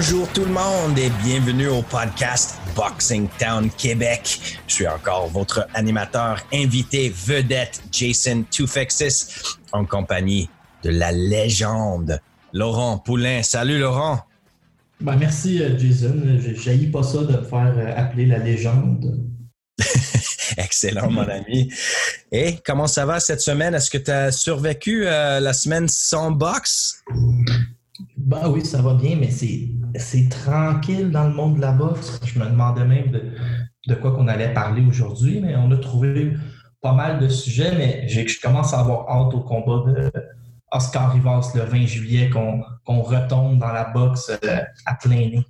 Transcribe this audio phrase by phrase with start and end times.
[0.00, 4.38] Bonjour tout le monde et bienvenue au podcast Boxing Town Québec.
[4.68, 10.48] Je suis encore votre animateur invité vedette Jason Tufexis en compagnie
[10.84, 12.20] de la légende
[12.52, 13.42] Laurent Poulain.
[13.42, 14.20] Salut Laurent.
[15.00, 16.14] Ben, merci euh, Jason.
[16.38, 19.18] Je pas ça de me faire euh, appeler la légende.
[20.56, 21.72] Excellent, mon ami.
[22.30, 23.74] Et comment ça va cette semaine?
[23.74, 27.02] Est-ce que tu as survécu euh, la semaine sans boxe?
[28.16, 32.20] Ben oui, ça va bien, mais c'est tranquille dans le monde de la boxe.
[32.24, 36.34] Je me demandais même de, quoi qu'on allait parler aujourd'hui, mais on a trouvé
[36.80, 40.12] pas mal de sujets, mais je commence à avoir hâte au combat de
[40.70, 45.46] Oscar Rivas le 20 juillet, qu'on retombe dans la boxe euh, à plein nez.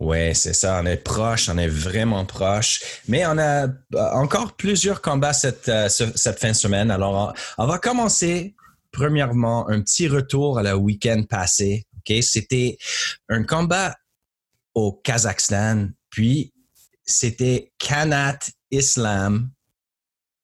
[0.00, 0.80] Oui, c'est ça.
[0.82, 2.82] On est proche, on est vraiment proche.
[3.06, 3.68] Mais on a euh,
[4.14, 6.90] encore plusieurs combats cette, euh, cette fin de semaine.
[6.90, 8.56] Alors, on, va commencer
[8.90, 11.86] premièrement un petit retour à la week-end passé.
[12.22, 12.78] C'était
[13.28, 13.96] un combat
[14.74, 16.52] au Kazakhstan, puis
[17.04, 18.38] c'était Kanat
[18.70, 19.50] Islam,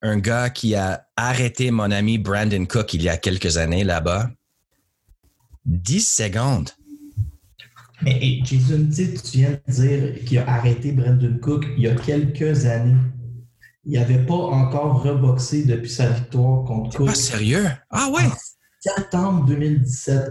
[0.02, 4.30] un gars qui a arrêté mon ami Brandon Cook il y a quelques années là-bas.
[5.64, 6.70] 10 secondes.
[8.02, 12.64] Mais Jason, tu viens de dire qu'il a arrêté Brandon Cook il y a quelques
[12.64, 12.96] années.
[13.84, 17.06] Il n'avait pas encore reboxé depuis sa victoire contre Cook.
[17.08, 17.66] Pas sérieux?
[17.90, 18.28] Ah ouais?
[18.80, 20.30] septembre 2017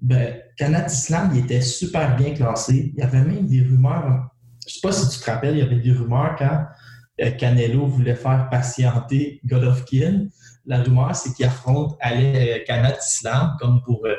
[0.00, 2.92] ben, Kanat Islam, il était super bien classé.
[2.94, 4.30] Il y avait même des rumeurs,
[4.66, 6.66] je ne sais pas si tu te rappelles, il y avait des rumeurs quand
[7.20, 10.28] euh, Canelo voulait faire patienter Golovkin.
[10.66, 14.14] La rumeur, c'est qu'il affronte allait euh, Islam comme pour, euh,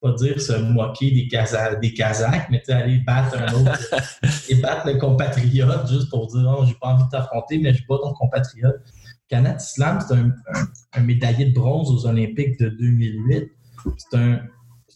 [0.00, 3.78] pas dire se moquer des, Kazakhs, des Kazakhs mais aller battre un autre,
[4.48, 7.82] et battre le compatriote juste pour dire non, j'ai pas envie de t'affronter, mais je
[7.88, 8.80] bats ton compatriote.
[9.28, 10.30] Kanat Islam, c'est un,
[10.92, 13.50] un, médaillé de bronze aux Olympiques de 2008.
[13.96, 14.40] C'est un,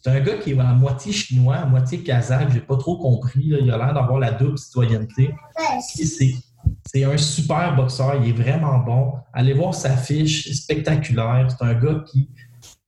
[0.06, 3.40] c'est un gars qui est à moitié chinois, à moitié kazakh, j'ai pas trop compris.
[3.46, 5.34] Il a l'air d'avoir la double citoyenneté.
[6.86, 9.14] C'est un super boxeur, il est vraiment bon.
[9.32, 11.48] Allez voir sa fiche, spectaculaire.
[11.50, 12.30] C'est un gars qui,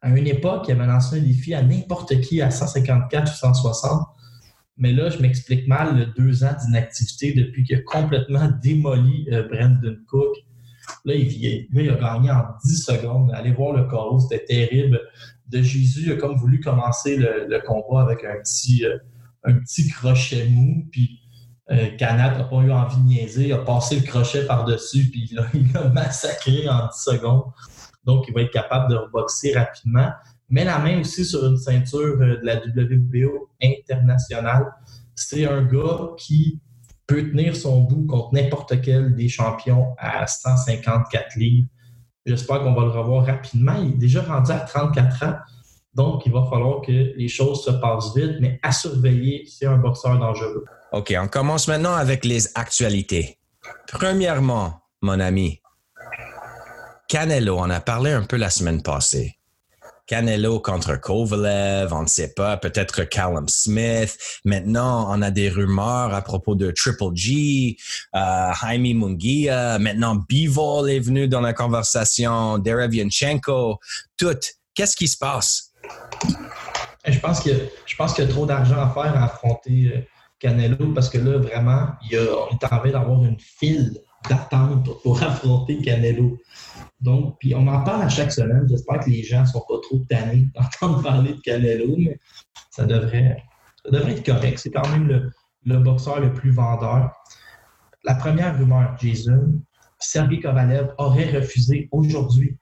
[0.00, 4.06] à une époque, il avait lancé un défi à n'importe qui à 154 ou 160.
[4.76, 9.42] Mais là, je m'explique mal le deux ans d'inactivité depuis qu'il a complètement démoli euh,
[9.48, 10.36] Brandon Cook.
[11.04, 13.32] Là il, a gagné en 10 secondes.
[13.34, 15.00] Allez voir le call, c'était terrible
[15.48, 18.98] de Jésus a comme voulu commencer le, combat avec un petit, euh,
[19.44, 21.20] un petit crochet mou, puis
[21.70, 25.72] euh, n'a pas eu envie de niaiser, il a passé le crochet par-dessus, puis il
[25.72, 27.44] l'a massacré en 10 secondes.
[28.04, 30.10] Donc, il va être capable de reboxer rapidement.
[30.48, 34.66] Mais la main aussi sur une ceinture euh, de la WBO internationale.
[35.14, 36.60] C'est un gars qui
[37.06, 41.68] peut tenir son bout contre n'importe quel des champions à 154 livres.
[42.28, 43.74] J'espère qu'on va le revoir rapidement.
[43.82, 45.34] Il est déjà rendu à 34 ans.
[45.94, 49.78] Donc, il va falloir que les choses se passent vite, mais à surveiller, c'est un
[49.78, 50.64] boxeur dangereux.
[50.92, 53.38] OK, on commence maintenant avec les actualités.
[53.90, 55.62] Premièrement, mon ami,
[57.08, 59.37] Canelo, on a parlé un peu la semaine passée.
[60.08, 64.16] Canelo contre Kovalev, on ne sait pas, peut-être Callum Smith.
[64.44, 67.76] Maintenant, on a des rumeurs à propos de Triple G,
[68.14, 69.78] euh, Jaime Munguia.
[69.78, 73.78] Maintenant, Bivol est venu dans la conversation, Derevianchenko.
[74.16, 74.40] Tout.
[74.74, 75.74] Qu'est-ce qui se passe?
[77.06, 77.50] Je pense que
[77.84, 80.00] je pense qu'il y a trop d'argent à faire à affronter euh,
[80.38, 83.98] Canelo parce que là, vraiment, il a, on est d'avoir une file
[84.28, 86.38] d'attente pour affronter Canelo.
[87.00, 88.66] Donc, puis on en parle à chaque semaine.
[88.68, 92.18] J'espère que les gens ne sont pas trop tannés d'entendre parler de Canelo, mais
[92.70, 93.42] ça devrait,
[93.90, 94.58] devrait être correct.
[94.58, 95.32] C'est quand même
[95.64, 97.12] le, boxeur le plus vendeur.
[98.04, 99.60] La première rumeur, Jason,
[99.98, 102.56] Sergei Kovalev aurait refusé aujourd'hui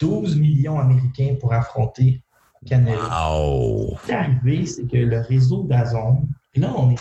[0.00, 2.22] 12 millions américains pour affronter
[2.66, 3.00] Canelo.
[3.00, 3.98] Wow.
[4.00, 7.00] Ce qui est arrivé, c'est que le réseau d'Azon, là, on est.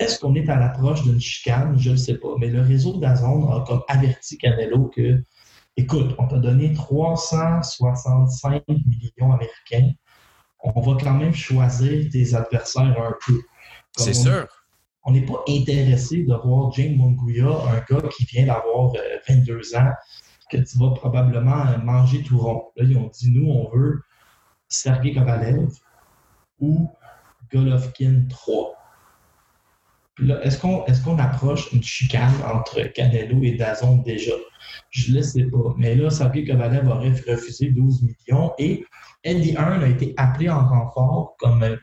[0.00, 1.78] Est-ce qu'on est à l'approche d'une chicane?
[1.78, 2.34] Je ne sais pas.
[2.38, 5.22] Mais le réseau d'Azon a comme averti Canelo que
[5.76, 9.92] écoute, on t'a donné 365 millions américains.
[10.62, 13.40] On va quand même choisir tes adversaires un peu.
[13.96, 14.46] C'est sûr.
[15.04, 18.92] On n'est pas intéressé de voir James Munguia, un gars qui vient d'avoir
[19.28, 19.92] 22 euh, ans,
[20.50, 22.64] que tu vas probablement manger tout rond.
[22.76, 24.02] Là, ils ont dit, nous, on veut
[24.68, 25.68] Sergei Kovalev
[26.58, 26.90] ou
[27.52, 28.79] Golovkin 3.
[30.42, 34.32] Est-ce qu'on est approche une chicane entre Canelo et Dazon déjà?
[34.90, 35.74] Je ne le sais pas.
[35.76, 38.84] Mais là, Sergei Kovalev aurait refusé 12 millions et
[39.24, 41.76] Eddie Hearn a été appelé en renfort comme euh,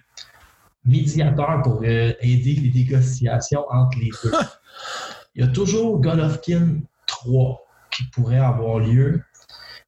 [0.85, 4.31] médiateur pour euh, aider les négociations entre les deux.
[5.35, 9.21] Il y a toujours Golovkin 3 qui pourrait avoir lieu.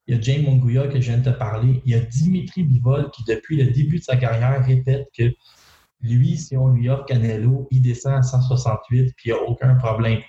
[0.06, 1.82] Il y a James Monguia que je viens de te parler.
[1.84, 5.24] Il y a Dimitri Bivol qui, depuis le début de sa carrière, répète que
[6.02, 9.74] lui, si on lui offre Canelo, il descend à 168 puis il n'y a aucun
[9.76, 10.20] problème.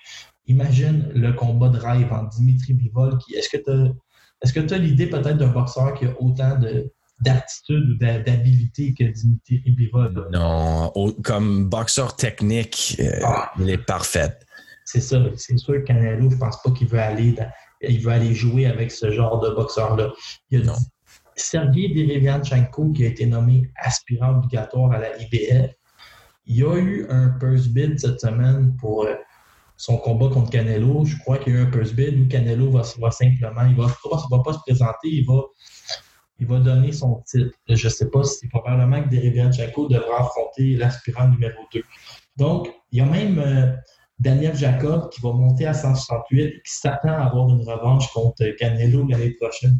[0.47, 3.17] Imagine le combat de rêve entre Dimitri Bivol.
[3.35, 3.49] Est-ce
[4.53, 6.57] que tu as, l'idée peut-être d'un boxeur qui a autant
[7.21, 10.27] d'aptitude ou d'habilité que Dimitri Bivol?
[10.31, 10.91] Non,
[11.23, 13.51] comme boxeur technique, euh, ah.
[13.59, 14.37] il est parfait.
[14.83, 15.21] C'est ça.
[15.37, 17.35] C'est sûr que Canelo, je pense pas qu'il veut aller
[17.87, 20.11] il veut aller jouer avec ce genre de boxeur-là.
[20.49, 20.73] Il y a
[21.35, 25.73] Sergei Derevianchenko qui a été nommé aspirant obligatoire à la IBF.
[26.45, 29.15] Il y a eu un purse bid cette semaine pour euh,
[29.77, 31.05] son combat contre Canelo.
[31.05, 33.87] Je crois qu'il y a eu un purse bid où Canelo va, simplement, il va,
[34.29, 35.41] va pas se présenter, il va,
[36.39, 37.55] il va donner son titre.
[37.67, 41.81] Je ne sais pas si probablement que Derevianchenko devra affronter l'aspirant numéro 2.
[42.37, 43.75] Donc, il y a même euh,
[44.19, 48.43] Daniel Jacob qui va monter à 168 et qui s'attend à avoir une revanche contre
[48.57, 49.79] Canelo l'année prochaine.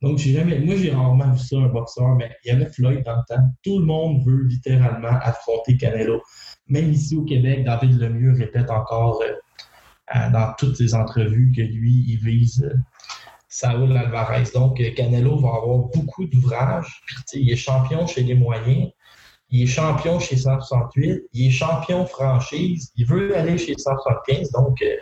[0.00, 3.22] Donc, moi, j'ai rarement vu ça, un boxeur, mais il y avait Floyd dans le
[3.26, 3.42] temps.
[3.64, 6.22] Tout le monde veut littéralement affronter Canelo.
[6.68, 12.04] Même ici au Québec, David Lemieux répète encore euh, dans toutes ses entrevues que lui,
[12.06, 14.44] il vise euh, Alvarez.
[14.54, 17.02] Donc, euh, Canelo va avoir beaucoup d'ouvrages.
[17.32, 18.90] il est champion chez les moyens.
[19.50, 21.22] Il est champion chez 168.
[21.32, 22.92] Il est champion franchise.
[22.94, 24.52] Il veut aller chez 175.
[24.52, 24.98] Donc, il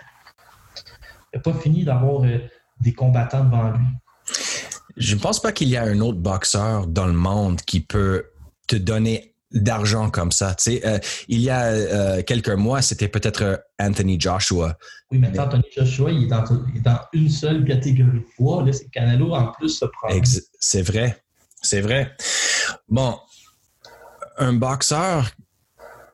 [1.34, 2.22] n'a pas fini d'avoir
[2.80, 3.84] des combattants devant lui.
[4.96, 8.24] Je ne pense pas qu'il y a un autre boxeur dans le monde qui peut
[8.66, 10.54] te donner d'argent comme ça.
[10.54, 10.98] Tu sais, euh,
[11.28, 14.76] il y a euh, quelques mois, c'était peut-être euh, Anthony Joshua.
[15.10, 18.64] Oui, mais Anthony Joshua, il est, dans, une seule catégorie de poids.
[18.64, 20.08] Là, c'est Canelo en plus se prend.
[20.60, 21.22] C'est vrai.
[21.62, 22.14] C'est vrai.
[22.88, 23.18] Bon,
[24.38, 25.30] un boxeur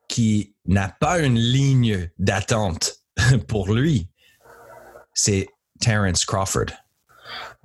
[0.08, 2.96] qui n'a pas une ligne d'attente
[3.48, 4.08] pour lui,
[5.14, 5.48] c'est
[5.80, 6.70] Terence Crawford.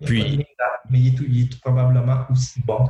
[0.05, 0.45] Puis,
[0.89, 2.87] mais il est, probablement aussi bon.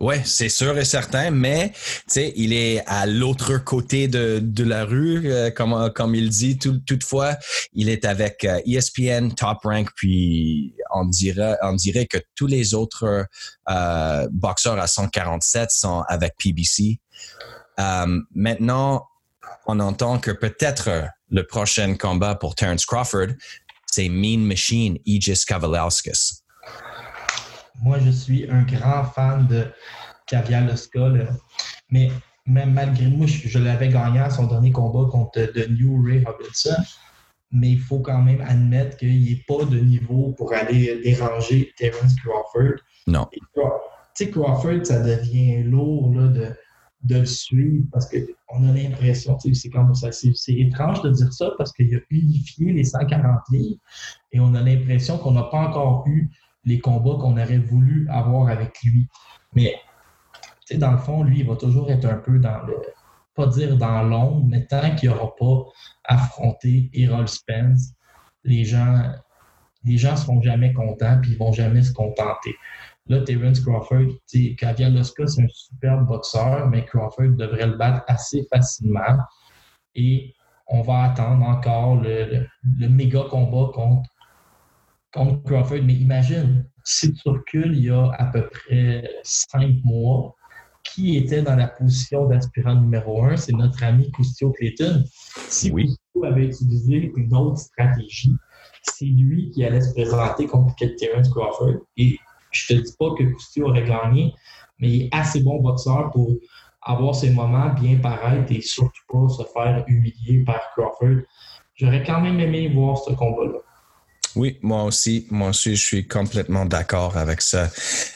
[0.00, 1.72] Oui, c'est sûr et certain, mais
[2.16, 6.58] il est à l'autre côté de, la rue, euh, comme, comme il dit.
[6.58, 7.36] toutefois,
[7.72, 12.48] il est avec ESPN, euh, e Top Rank, puis on dirait, on dirait que tous
[12.48, 13.26] les autres
[13.70, 16.98] euh, boxeurs à 147 sont avec PBC.
[18.34, 19.06] maintenant,
[19.66, 23.28] on entend que peut-être le prochain combat pour Terence Crawford,
[23.86, 26.43] c'est Mean Machine, Aegis Kavalauskas.
[27.82, 29.66] Moi, je suis un grand fan de
[30.26, 31.12] Kavialoska,
[31.90, 32.10] mais
[32.46, 36.82] même malgré moi, je, l'avais gagné à son dernier combat contre The New Ray Robinson.
[37.50, 42.14] Mais il faut quand même admettre qu'il n'est pas de niveau pour aller déranger Terence
[42.16, 42.80] Crawford.
[43.06, 43.28] Non.
[43.32, 43.40] Tu
[44.14, 46.50] sais, Crawford, ça devient lourd de,
[47.04, 51.50] de le suivre parce qu'on a l'impression, c'est comme ça, c'est étrange de dire ça
[51.58, 53.78] parce qu'il a unifié les 140 livres
[54.32, 56.30] et on a l'impression qu'on n'a pas encore eu
[56.64, 59.08] les combats qu'on aurait voulu avoir avec lui.
[59.54, 59.74] Mais,
[60.66, 62.74] tu sais, dans le fond, lui, il va toujours être un peu dans le,
[63.34, 65.64] pas dire dans l'ombre, mais tant qu'il n'aura pas
[66.04, 67.92] affronté Errol Spence,
[68.44, 69.12] les gens
[69.84, 72.54] gens seront jamais contents puis ils vont jamais se contenter.
[73.06, 74.12] Là, Terence Crawford,
[74.56, 79.18] Kavialoska, c'est un superbe boxeur, mais Crawford devrait le battre assez facilement.
[79.94, 80.34] Et
[80.66, 84.08] on va attendre encore le méga combat contre
[85.14, 85.82] contre Crawford.
[85.84, 90.34] Mais imagine, si tu recules il y a à peu près cinq mois,
[90.84, 93.36] qui était dans la position d'aspirant numéro un?
[93.36, 95.02] C'est notre ami Custio Clayton.
[95.48, 95.96] Si oui.
[96.22, 98.36] avait utilisé une autre stratégie,
[98.82, 101.78] c'est lui qui allait se présenter contre Terence Crawford.
[101.96, 102.18] Et
[102.50, 104.34] je te dis pas que Custio aurait gagné,
[104.78, 106.30] mais il est assez bon boxeur pour
[106.82, 111.22] avoir ses moments, bien paraître et surtout pas se faire humilier par Crawford.
[111.76, 113.58] J'aurais quand même aimé voir ce combat-là.
[114.36, 115.26] Oui, moi aussi.
[115.30, 117.70] Moi aussi, je suis complètement d'accord avec ça.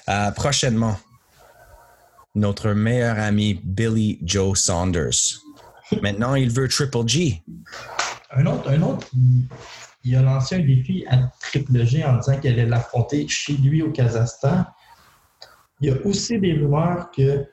[0.08, 0.96] Euh, prochainement,
[2.34, 5.40] notre meilleur ami Billy Joe Saunders.
[6.02, 7.42] Maintenant, il veut Triple G.
[8.30, 9.06] Un autre, un autre,
[10.04, 13.82] il, a lancé un défi à Triple G en disant qu'il allait l'affronter chez lui
[13.82, 14.66] au Kazakhstan.
[15.80, 17.46] Il y a aussi des rumeurs que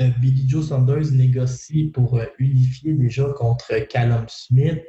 [0.00, 4.82] euh, Billy Joe Saunders négocie pour euh, unifier déjà contre Callum Smith.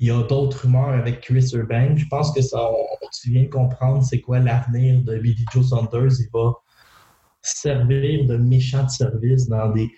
[0.00, 1.94] Il y a d'autres rumeurs avec Chris Urban.
[1.96, 2.70] Je pense que ça,
[3.20, 6.12] tu viens de comprendre c'est quoi l'avenir de Billy Joe Saunders.
[6.18, 6.54] Il va
[7.42, 9.90] servir de méchant de service dans des,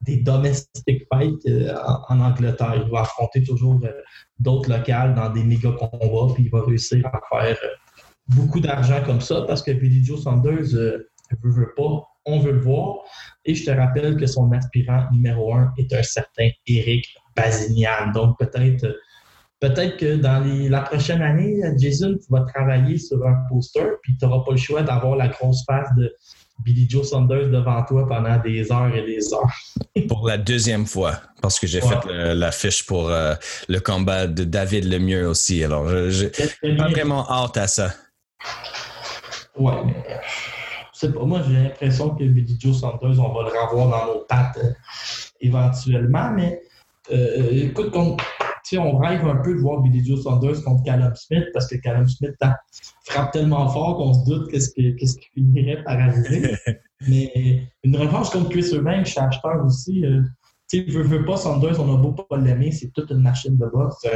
[0.00, 1.74] des domestic fights euh,
[2.08, 2.82] en, Angleterre.
[2.84, 3.80] Il va affronter toujours
[4.40, 7.58] d'autres locales dans des méga combats, puis il va réussir à faire
[8.28, 12.60] beaucoup d'argent comme ça parce que Billy Joe Saunders ne veut pas on veut le
[12.60, 12.98] voir.
[13.44, 18.12] Et je te rappelle que son aspirant numéro un est un certain Eric Bazignan.
[18.12, 18.86] Donc peut-être
[19.60, 24.24] peut-être que dans la prochaine année, Jason, tu vas travailler sur un poster, puis tu
[24.24, 26.14] n'auras pas le choix d'avoir la grosse face de
[26.60, 30.06] Billy Joe Saunders devant toi pendant des heures et des heures.
[30.08, 33.34] pour la deuxième fois, parce que j'ai fait l'affiche pour euh,
[33.68, 35.62] le combat de David Lemieux aussi.
[35.62, 36.30] Alors, j'ai
[36.76, 37.94] pas vraiment hâte à ça.
[39.56, 39.94] Ouais, mais
[41.06, 44.58] pas, moi, j'ai l'impression que Billy Joe Saunders, on va le revoir dans nos pattes
[44.62, 44.72] euh,
[45.40, 46.60] éventuellement, mais
[47.12, 47.90] euh, écoute,
[48.76, 51.76] on, on rêve un peu de voir Billy Joe Saunders contre Callum Smith parce que
[51.76, 52.34] Callum Smith
[53.04, 56.56] frappe tellement fort qu'on se doute qu'est-ce qui finirait par arriver.
[57.08, 60.04] mais une revanche contre Chris je suis acheteur aussi.
[60.04, 60.22] Euh,
[60.70, 63.56] tu sais, veux, veux pas Saunders, on a beau pas l'aimer, c'est toute une machine
[63.56, 64.06] de boxe,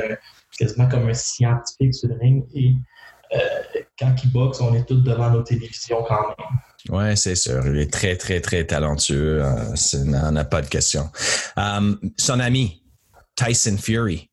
[0.58, 2.44] quasiment comme un scientifique sur le ring.
[2.54, 2.74] Et
[3.98, 6.48] quand il boxe, on est tous devant nos télévisions quand même.
[6.90, 7.64] Oui, c'est sûr.
[7.66, 9.42] Il est très, très, très talentueux.
[9.42, 11.08] Euh, on n'a pas de question.
[11.56, 12.82] Um, son ami,
[13.36, 14.30] Tyson Fury,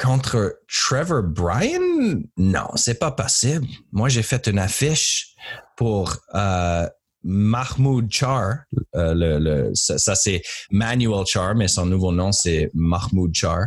[0.00, 2.22] contre Trevor Bryan?
[2.36, 3.66] Non, c'est pas possible.
[3.92, 5.34] Moi, j'ai fait une affiche
[5.76, 6.86] pour euh,
[7.22, 8.60] Mahmoud Char.
[8.96, 13.66] Euh, ça, c'est Manuel Char, mais son nouveau nom, c'est Mahmoud Char,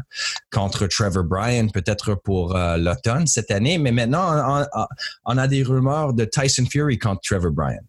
[0.52, 3.78] contre Trevor Bryan, peut-être pour euh, l'automne cette année.
[3.78, 4.66] Mais maintenant,
[5.26, 7.84] on, a des rumeurs de Tyson Fury contre Trevor Bryan.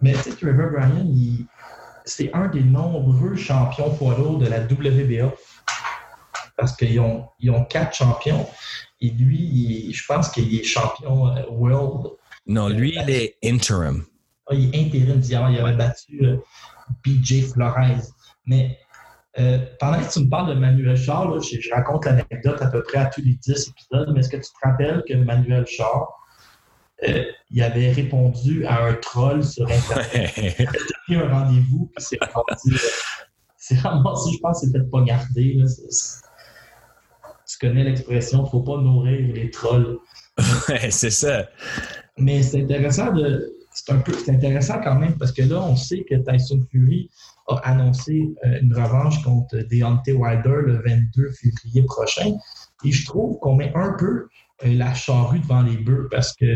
[0.00, 1.46] Mais tu sais, Trevor Bryan,
[2.04, 5.32] c'est un des nombreux champions poids de la WBA.
[6.56, 8.46] Parce qu'ils ont, ils ont quatre champions.
[9.00, 12.12] Et lui, je pense qu'il est champion euh, world.
[12.46, 14.04] Non, lui, il est interim.
[14.46, 16.36] Ah, il est intérim Il avait battu euh,
[17.04, 18.02] BJ Flores.
[18.46, 18.78] Mais
[19.38, 22.98] euh, pendant que tu me parles de Manuel Char, je, raconte l'anecdote à peu près
[22.98, 26.12] à tous les 10 épisodes, mais est-ce que tu te rappelles que Manuel Char,
[27.08, 30.32] euh, il avait répondu à un troll sur Internet?
[30.36, 30.70] il a
[31.06, 32.70] pris un rendez-vous, puis c'est ramassé.
[33.56, 35.62] c'est ramassé, je pense, c'est peut-être pas gardé.
[37.52, 39.98] Tu connais l'expression, faut pas nourrir les trolls.
[40.68, 41.48] Ouais, c'est ça.
[42.16, 46.04] Mais c'est intéressant de c'est un peu intéressant quand même parce que là, on sait
[46.08, 47.10] que Tyson Fury
[47.48, 52.34] a annoncé euh, une revanche contre Deontay Wilder le 22 février prochain.
[52.84, 54.28] Et je trouve qu'on met un peu
[54.64, 56.46] euh, la charrue devant les bœufs parce que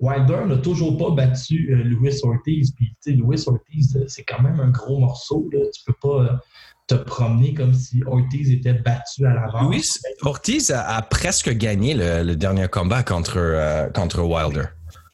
[0.00, 2.72] Wilder n'a toujours pas battu euh, Louis Ortiz.
[2.76, 5.48] Puis, tu sais, Louis Ortiz, c'est quand même un gros morceau.
[5.52, 5.60] Là.
[5.74, 6.40] Tu peux pas
[6.86, 9.62] te promener comme si Ortiz était battu à l'avance.
[9.62, 9.84] Louis
[10.22, 14.68] Ortiz a, presque gagné le, dernier combat contre, contre Wilder.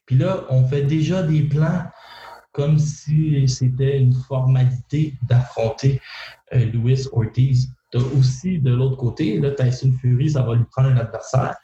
[0.06, 1.82] Puis là, on fait déjà des plans
[2.54, 6.00] comme si c'était une formalité d'affronter
[6.54, 7.68] euh, Louis Ortiz.
[8.16, 11.56] aussi, de l'autre côté, là, Tyson Fury, ça va lui prendre un adversaire.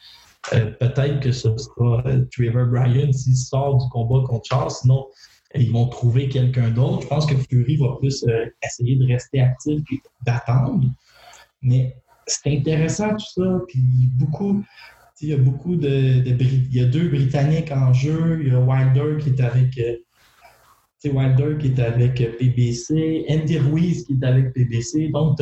[0.52, 4.70] Euh, peut-être que ce sera euh, Trevor Bryan s'il sort du combat contre Charles.
[4.70, 5.06] Sinon,
[5.54, 7.02] ils vont trouver quelqu'un d'autre.
[7.02, 8.25] Je pense que Fury va plus
[8.62, 10.87] essayer de rester actif et d'attendre.
[11.62, 13.61] Mais c'est intéressant tout ça.
[13.68, 13.82] Puis
[14.14, 14.64] beaucoup,
[15.20, 18.40] il y a beaucoup de, Il y a deux Britanniques en jeu.
[18.42, 19.78] Il y a Wilder qui est avec.
[19.78, 19.97] Euh,
[21.02, 25.09] Wilder qui est avec PBC, Andy Ruiz qui est avec PBC.
[25.09, 25.38] Donc,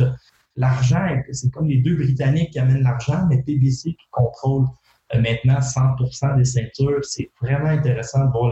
[0.55, 4.67] l'argent, c'est comme les deux Britanniques qui amènent l'argent, mais PBC qui contrôle euh,
[5.15, 7.03] maintenant 100% des ceintures.
[7.03, 8.51] C'est vraiment intéressant de voir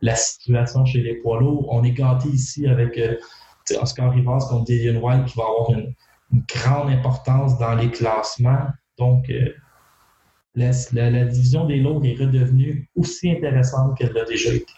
[0.00, 1.66] la, situation chez les poids lourds.
[1.70, 3.16] On est gâté ici avec euh,
[3.80, 5.94] Oscar Rivas contre Dillian White qui va avoir une,
[6.48, 8.68] grande importance dans les classements.
[8.98, 9.28] Donc,
[10.54, 14.72] la, division des lourds est redevenue aussi intéressante qu'elle l'a déjà été.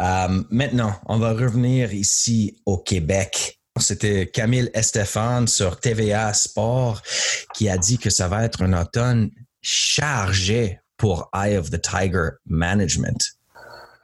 [0.00, 3.58] Euh, maintenant, on va revenir ici au Québec.
[3.78, 7.00] C'était Camille Estefan sur TVA Sport
[7.54, 9.30] qui a dit que ça va être un automne
[9.62, 13.38] chargé pour Eye of the Tiger Management.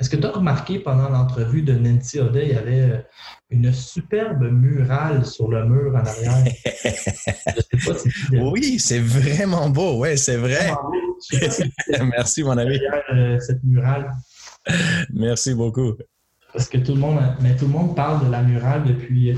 [0.01, 2.99] Est-ce que tu as remarqué pendant l'entrevue de Nancy O'Day, il y avait euh,
[3.51, 6.45] une superbe murale sur le mur en arrière?
[8.53, 10.73] oui, c'est vraiment beau, oui, c'est vrai.
[12.03, 12.81] Merci, mon ami.
[13.13, 14.11] Euh, cette murale.
[15.13, 15.95] Merci beaucoup.
[16.53, 19.37] Parce que tout le monde, mais tout le monde parle de la murale depuis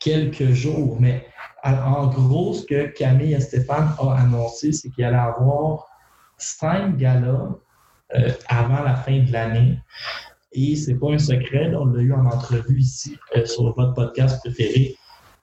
[0.00, 1.26] quelques jours, mais
[1.64, 5.86] en gros, ce que Camille et Stéphane ont annoncé, c'est qu'il allait avoir
[6.36, 7.50] cinq galas
[8.14, 9.78] euh, avant la fin de l'année.
[10.52, 14.40] Et c'est pas un secret, on l'a eu en entrevue ici euh, sur votre podcast
[14.40, 14.94] préféré.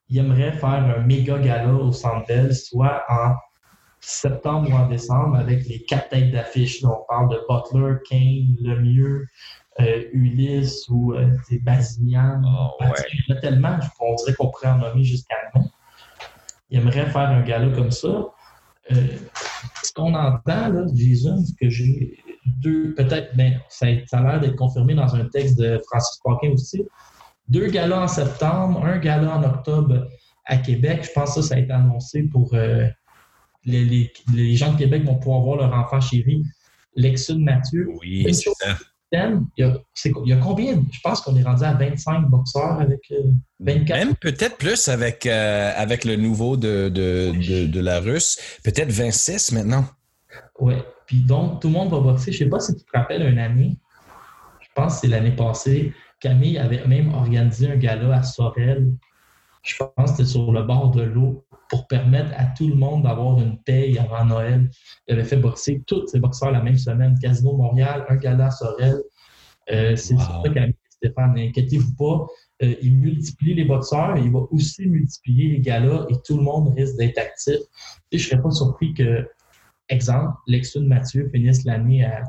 [0.10, 3.36] Il aimerait faire un méga gala au Centre Bell, soit en
[4.00, 6.84] septembre ou en décembre, avec les quatre têtes d'affiche.
[6.84, 9.28] On parle de Butler, Kane, Lemieux,
[9.80, 12.42] euh, Ulysse ou euh, Basignan.
[12.46, 12.92] Oh, ouais.
[13.12, 15.66] Il y en a tellement, on dirait qu'on pourrait en nommer jusqu'à demain.
[16.70, 18.28] Il aimerait faire un gala comme ça.
[18.92, 18.96] Euh,
[19.84, 24.56] ce qu'on entend, là, Jason, ce que j'ai deux, peut-être, ben, ça, a l'air d'être
[24.56, 26.84] confirmé dans un texte de Francis Paquin aussi.
[27.48, 30.08] Deux galas en septembre, un gala en octobre
[30.46, 31.06] à Québec.
[31.08, 32.88] Je pense que ça, ça a été annoncé pour euh,
[33.66, 36.44] les, gens de Québec vont pouvoir voir leur enfant chéri,
[36.96, 37.88] Lexune Mathieu.
[38.02, 38.78] Oui, c'est ça.
[39.14, 39.20] Il
[39.60, 40.84] y, a, il y, a, combien?
[40.92, 43.98] Je pense qu'on est rendu à 25 boxeurs avec euh, 24.
[44.00, 48.40] Même peut-être plus avec, euh, avec le nouveau de, de, de, de la Russe.
[48.64, 49.86] Peut-être 26 maintenant.
[50.60, 50.74] Oui.
[51.06, 52.32] Puis donc, tout le monde va boxer.
[52.32, 53.78] Je ne sais pas si tu te rappelles une année.
[54.62, 55.94] Je pense que c'est l'année passée.
[56.20, 58.94] Camille avait même organisé un gala à Sorel.
[59.62, 63.02] Je pense que c'était sur le bord de l'eau pour permettre à tout le monde
[63.02, 64.70] d'avoir une paye avant Noël.
[65.08, 67.18] Il avait fait boxer tous ses boxeurs la même semaine.
[67.20, 68.98] Casino Montréal, un gala Sorel.
[69.72, 70.20] Euh, c'est wow.
[70.20, 71.34] ça, Camille Stéphane.
[71.34, 72.28] N'inquiétez-vous pas.
[72.62, 76.76] Euh, il multiplie les boxeurs, il va aussi multiplier les galas et tout le monde
[76.76, 77.56] risque d'être actif.
[78.12, 79.28] Et je ne serais pas surpris que,
[79.90, 82.22] exemple, Lexune Mathieu finisse l'année à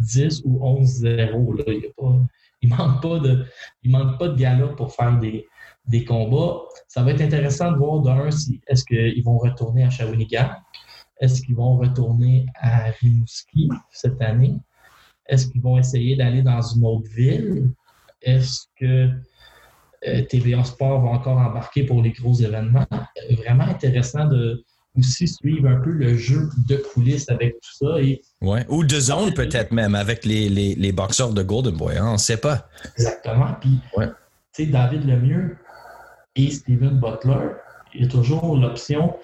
[0.00, 2.26] 10 ou 11-0.
[2.62, 3.44] Il ne manque pas de,
[3.84, 5.46] il manque pas de galas pour faire des,
[5.88, 6.62] des combats.
[6.86, 10.50] Ça va être intéressant de voir d'un si est-ce qu'ils vont retourner à Shawinigan,
[11.20, 14.56] est-ce qu'ils vont retourner à Rimouski cette année,
[15.26, 17.70] est-ce qu'ils vont essayer d'aller dans une autre ville,
[18.22, 19.10] est-ce que
[20.06, 22.86] euh, TVA Sport va encore embarquer pour les gros événements?
[23.38, 24.64] Vraiment intéressant de
[24.96, 28.00] aussi suivre un peu le jeu de coulisses avec tout ça.
[28.00, 28.64] Et, ouais.
[28.68, 32.06] Ou de zone peut-être même avec les, les, les, boxeurs de Golden Boy, hein?
[32.08, 32.68] on ne sait pas.
[32.96, 33.54] Exactement.
[33.60, 34.08] Puis, ouais.
[34.52, 35.56] tu sais, David Lemieux
[36.38, 37.50] et Steven Butler,
[37.94, 39.16] il y a toujours l'option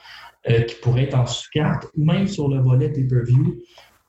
[0.50, 3.56] euh, qui pourrait être en sous-carte ou même sur le volet pay-per-view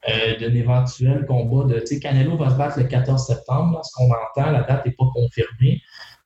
[0.09, 1.79] euh, d'un éventuel combat de.
[1.79, 4.85] Tu sais, Canelo va se battre le 14 septembre, là, ce qu'on entend, la date
[4.85, 5.81] n'est pas confirmée.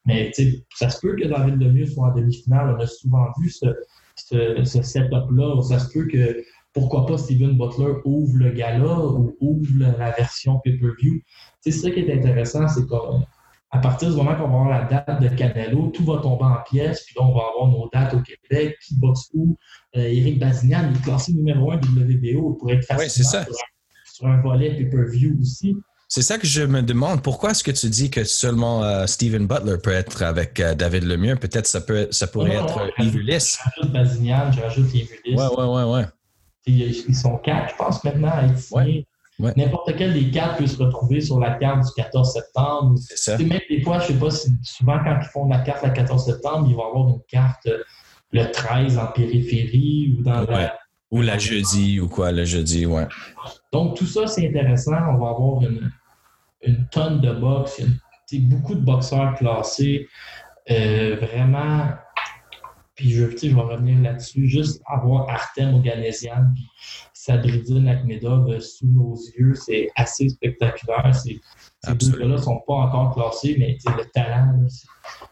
[0.06, 0.32] Mais
[0.74, 2.76] ça se peut que David Lemieux soit en demi-finale.
[2.78, 3.68] On a souvent vu ce,
[4.16, 5.62] ce, ce setup-là.
[5.62, 6.42] Ça se peut que,
[6.74, 11.22] pourquoi pas, Steven Butler ouvre le gala ou ouvre la version pay-per-view.
[11.62, 12.88] C'est ça qui est intéressant, c'est
[13.72, 16.58] qu'à partir du moment qu'on va avoir la date de Canelo, tout va tomber en
[16.70, 19.58] pièces, puis là, on va avoir nos dates au Québec, qui boxe où?
[19.96, 23.40] Euh, Eric Bazignan, il est classé numéro un de WBO, il pourrait être facilement sur,
[23.40, 23.46] un,
[24.12, 25.76] sur un volet pay-per-view aussi.
[26.12, 27.22] C'est ça que je me demande.
[27.22, 31.04] Pourquoi est-ce que tu dis que seulement euh, Steven Butler peut être avec euh, David
[31.04, 31.36] Lemieux?
[31.36, 33.60] Peut-être ça peut ça pourrait non, être non, Ulysse.
[33.64, 35.40] Je rajoute Bazignan, je rajoute Ulysse.
[35.40, 36.06] Ouais, ouais, ouais, ouais.
[36.66, 38.82] Ils sont quatre, je pense, maintenant à être signés.
[38.82, 39.06] Ouais,
[39.40, 39.54] ouais.
[39.56, 43.00] N'importe quel des quatre peut se retrouver sur la carte du 14 septembre.
[43.00, 43.38] C'est ça.
[43.38, 45.92] Même des fois, je ne sais pas si souvent quand ils font la carte le
[45.92, 47.84] 14 septembre, ils vont avoir une carte euh,
[48.32, 50.52] le 13 en périphérie ou dans ouais.
[50.52, 50.78] la
[51.12, 53.08] Ou la jeudi ou quoi, le jeudi, ouais.
[53.74, 54.98] Donc, tout ça, c'est intéressant.
[55.10, 55.92] On va avoir une,
[56.62, 57.82] une tonne de boxe,
[58.38, 60.08] beaucoup de boxeurs classés.
[60.70, 61.88] Euh, vraiment,
[63.00, 66.70] puis je, je vais revenir là-dessus, juste avoir Artem Oganesian puis
[67.14, 71.16] Sadridine Akhmedov sous nos yeux, c'est assez spectaculaire.
[71.16, 71.40] Ces
[71.88, 74.68] deux gars-là ne sont pas encore classés, mais le talent, là,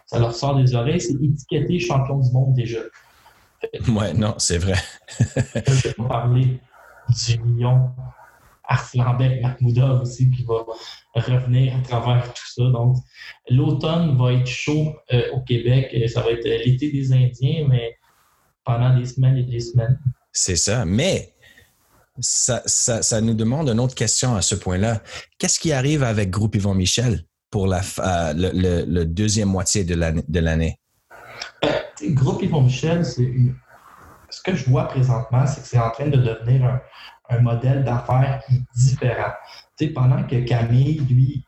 [0.05, 1.01] ça leur sort des oreilles.
[1.01, 2.79] C'est étiqueté champion du monde déjà.
[3.89, 4.77] Ouais, non, c'est vrai.
[5.19, 6.61] je vais parler
[7.09, 7.89] du lion
[8.63, 10.65] Arslanbek Makhmoudov aussi qui va
[11.19, 12.63] revenir à travers tout ça.
[12.69, 12.97] Donc,
[13.49, 15.95] l'automne va être chaud euh, au Québec.
[16.09, 17.97] Ça va être l'été des Indiens, mais
[18.65, 19.99] pendant des semaines et des semaines.
[20.31, 20.85] C'est ça.
[20.85, 21.33] Mais
[22.19, 25.01] ça, ça, ça, nous demande une autre question à ce point-là.
[25.37, 29.83] Qu'est-ce qui arrive avec Groupe Yvon Michel pour la, euh, le, le, le, deuxième moitié
[29.83, 30.79] de l'année?
[31.63, 31.69] Euh,
[32.09, 33.55] Groupe Yvon Michel, c'est une...
[34.29, 36.81] ce que je vois présentement, c'est que c'est en train de devenir un,
[37.29, 38.43] un modèle d'affaires
[38.75, 39.33] différent.
[39.93, 41.43] Pendant que Camille, lui,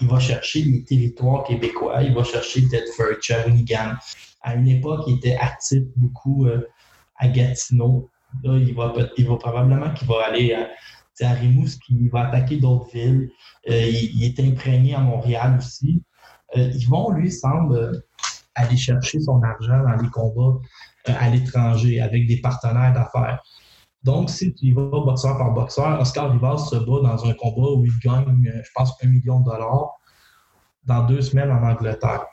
[0.00, 3.94] il va chercher les territoires québécois, il va chercher Tedford, Shawinigan.
[4.40, 6.68] À une époque, il était actif beaucoup euh,
[7.16, 8.10] à Gatineau.
[8.42, 8.92] Là, il va,
[9.36, 10.68] probablement qu'il va aller à,
[11.20, 13.30] à Rimouski, il va attaquer d'autres villes.
[13.68, 16.02] Euh, il, est imprégné à Montréal aussi.
[16.56, 18.02] Euh, Yvon, lui, semble
[18.54, 20.60] aller chercher son argent dans les combats
[21.06, 23.42] à l'étranger avec des partenaires d'affaires.
[24.04, 27.70] Donc, si tu y vas boxeur par boxeur, Oscar Rivas se bat dans un combat
[27.76, 29.92] où il gagne, je pense, un million de dollars
[30.84, 32.26] dans deux semaines en Angleterre.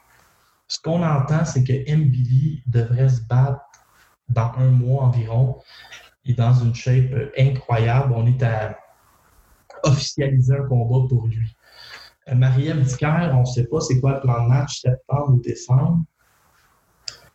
[0.68, 3.62] Ce qu'on entend, c'est que Mbili devrait se battre
[4.30, 5.60] dans un mois environ.
[6.24, 8.14] Il est dans une shape incroyable.
[8.16, 8.76] On est à
[9.84, 11.56] officialiser un combat pour lui.
[12.32, 16.04] Marie-Ève Dicker, on ne sait pas c'est quoi le plan de match, septembre ou décembre.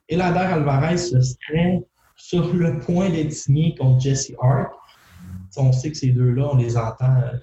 [0.08, 1.84] Elader Alvarez serait
[2.16, 4.72] sur le point d'être signé contre Jesse Hart.
[5.56, 7.16] On sait que ces deux-là, on les entend.
[7.16, 7.38] Euh,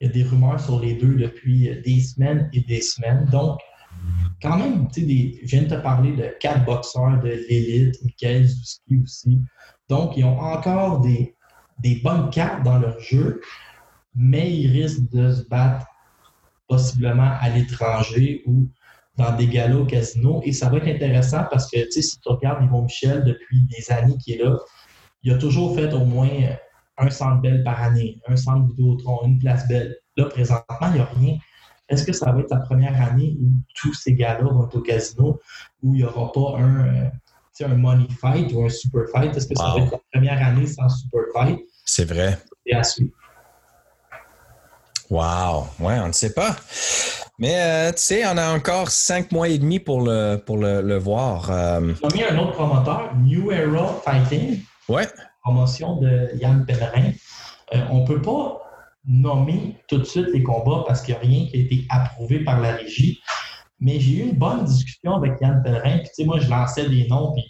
[0.00, 3.24] il y a des rumeurs sur les deux depuis des semaines et des semaines.
[3.26, 3.60] Donc,
[4.40, 8.44] quand même, tu sais, je viens de te parler de quatre boxeurs de l'élite, Michael
[8.44, 9.40] Zuski aussi.
[9.88, 11.36] Donc, ils ont encore des,
[11.78, 13.40] des bonnes cartes dans leur jeu,
[14.14, 15.86] mais ils risquent de se battre
[16.66, 18.68] possiblement à l'étranger ou
[19.16, 20.40] dans des galas casinos.
[20.44, 23.62] Et ça va être intéressant parce que, tu sais, si tu regardes Yvon Michel depuis
[23.62, 24.58] des années qu'il est là,
[25.22, 26.28] il a toujours fait au moins
[26.98, 29.96] un centre belle par année, un centre Vidéotron, une place belle.
[30.16, 31.38] Là, présentement, il n'y a rien.
[31.88, 34.80] Est-ce que ça va être la première année où tous ces gars-là vont être au
[34.80, 35.40] casino,
[35.82, 39.36] où il n'y aura pas un, euh, un money fight ou un super fight?
[39.36, 41.60] Est-ce que ça va être la première année sans super fight?
[41.84, 42.38] C'est vrai.
[42.66, 43.12] Et à suivre.
[45.10, 46.56] Wow, ouais, on ne sait pas.
[47.42, 50.96] Mais euh, tu sais, on a encore cinq mois et demi pour le, pour le,
[50.96, 51.50] voir.
[51.50, 51.92] Euh...
[52.00, 54.60] On a mis un autre promoteur, New Era Fighting.
[54.88, 55.08] Ouais.
[55.42, 57.10] Promotion de Yann Pellerin.
[57.74, 58.60] Euh, on ne peut pas
[59.04, 62.44] nommer tout de suite les combats parce qu'il n'y a rien qui a été approuvé
[62.44, 63.18] par la régie.
[63.80, 65.98] Mais j'ai eu une bonne discussion avec Yann Pellerin.
[65.98, 67.42] Puis, tu sais, moi, je lançais des noms, puis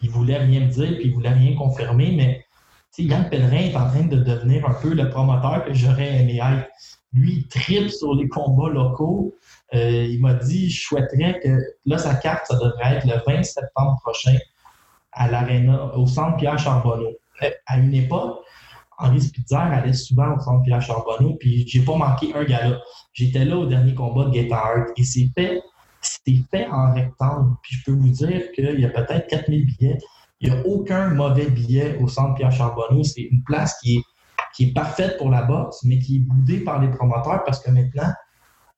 [0.00, 2.12] il voulait rien me dire, puis il voulait rien confirmer.
[2.12, 2.44] Mais,
[2.94, 6.20] tu sais, Yann Pellerin est en train de devenir un peu le promoteur que j'aurais
[6.20, 6.68] aimé être.
[7.12, 9.34] Lui, il tripe sur les combats locaux.
[9.74, 13.42] Euh, il m'a dit, je souhaiterais que, là, sa carte, ça devrait être le 20
[13.42, 14.36] septembre prochain
[15.12, 17.12] à l'Arena, au centre Pierre Charbonneau.
[17.42, 18.40] Euh, à une époque,
[19.00, 22.80] Henri Spitzer allait souvent au centre Pierre Charbonneau, puis j'ai pas manqué un gala.
[23.12, 25.62] J'étais là au dernier combat de Gator Hart et c'est fait,
[26.00, 27.54] c'était fait en rectangle.
[27.62, 29.98] Puis je peux vous dire qu'il y a peut-être 4000 billets.
[30.40, 33.02] Il n'y a aucun mauvais billet au centre Pierre Charbonneau.
[33.02, 34.04] C'est une place qui est,
[34.54, 37.70] qui est parfaite pour la boxe, mais qui est boudée par les promoteurs parce que
[37.70, 38.12] maintenant,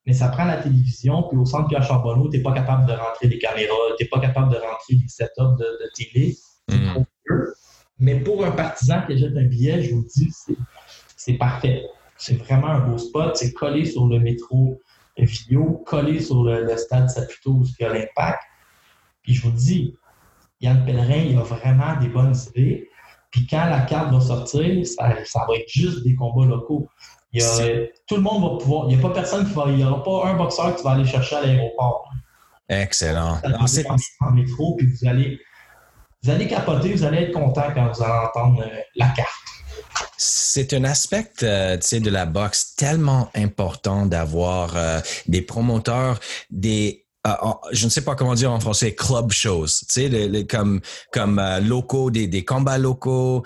[0.06, 2.92] mais ça prend la télévision, puis au centre Pierre Charbonneau, tu n'es pas capable de
[2.92, 6.36] rentrer des caméras, tu n'es pas capable de rentrer des setups de, de télé.
[6.68, 6.92] Mm.
[6.92, 7.06] trop
[8.02, 10.28] mais pour un partisan qui jette un billet, je vous dis,
[11.16, 11.84] c'est parfait.
[12.16, 13.36] C'est vraiment un beau spot.
[13.36, 14.80] C'est collé sur le métro
[15.16, 18.40] Vio, collé sur le, stade Saputo où il y a l'impact.
[19.22, 19.96] Puis je vous dis,
[20.60, 22.90] Yann Pellerin, il a vraiment des bonnes idées.
[23.32, 26.86] Puis quand la carte va sortir, ça, va être juste des combats locaux.
[27.32, 28.84] Il y a, tout le monde va pouvoir.
[28.88, 29.64] Il n'y a pas personne qui va.
[29.68, 32.08] Il n'y aura pas un boxeur qui va aller chercher à l'aéroport.
[32.68, 33.40] Excellent.
[33.66, 33.86] C'est
[34.20, 35.40] en métro, puis vous allez
[36.22, 39.28] vous allez capoter, vous allez être content quand vous allez entendre euh, la carte.
[40.16, 47.01] C'est un aspect euh, de la boxe tellement important d'avoir euh, des promoteurs, des
[47.72, 50.80] je ne sais pas comment dire en français, club shows, tu sais, comme
[51.12, 53.44] comme locaux, des, des combats locaux.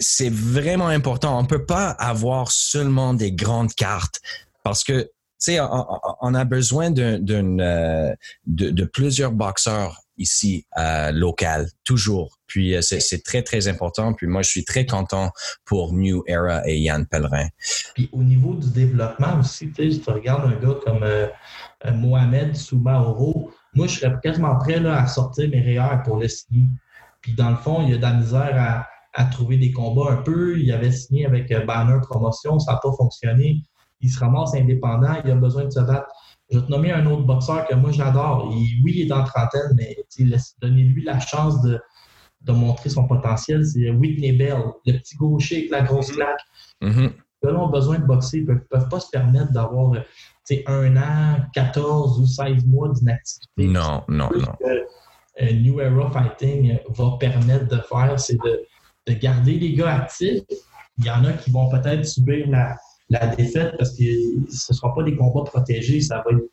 [0.00, 1.38] C'est vraiment important.
[1.38, 4.20] On peut pas avoir seulement des grandes cartes
[4.62, 5.10] parce que
[5.52, 12.38] sais, on, a besoin d'un, de, de, plusieurs boxeurs ici euh, local, toujours.
[12.46, 14.12] Puis euh, c'est très, très important.
[14.14, 15.30] Puis moi, je suis très content
[15.64, 17.48] pour New Era et Yann Pellerin.
[17.94, 21.28] Puis au niveau du développement aussi, tu sais, tu regardes un gars comme euh,
[21.84, 26.28] euh Mohamed Soumaoro, moi, je serais quasiment prêt là, à sortir mes rayures pour le
[26.28, 26.68] signer.
[27.20, 30.12] Puis dans le fond, il y a de la misère à, à trouver des combats
[30.12, 30.58] un peu.
[30.58, 33.62] Il avait signé avec Banner Promotion, ça n'a pas fonctionné.
[34.00, 36.08] Il se ramasse indépendant, il a besoin de se battre
[36.50, 38.48] je vais te nommer un autre boxeur que moi j'adore.
[38.48, 39.96] Oui, il est en trentaine, mais
[40.60, 41.80] donnez-lui la chance de,
[42.42, 43.64] de, montrer son potentiel.
[43.66, 46.40] C'est Whitney Bell, le petit gaucher avec la grosse claque.
[46.80, 47.56] Mm -hmm.
[47.56, 49.92] ont besoin de boxer, ils ne peuvent, pas se permettre d'avoir
[50.66, 53.66] un an, 14 ou 16 mois d'inactivité.
[53.78, 54.54] Non, non, non.
[54.60, 58.54] Que, New Era Fighting va permettre de faire, c'est de,
[59.06, 60.44] de garder les gars actifs.
[60.98, 62.76] Il y en a qui vont peut-être subir la,
[63.08, 64.04] la défaite parce que
[64.50, 66.00] ce ne sera pas des combats protégés.
[66.00, 66.50] Ça va être.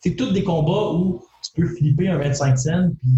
[0.00, 3.10] C'est tous des combats où tu peux flipper un 25 cents puis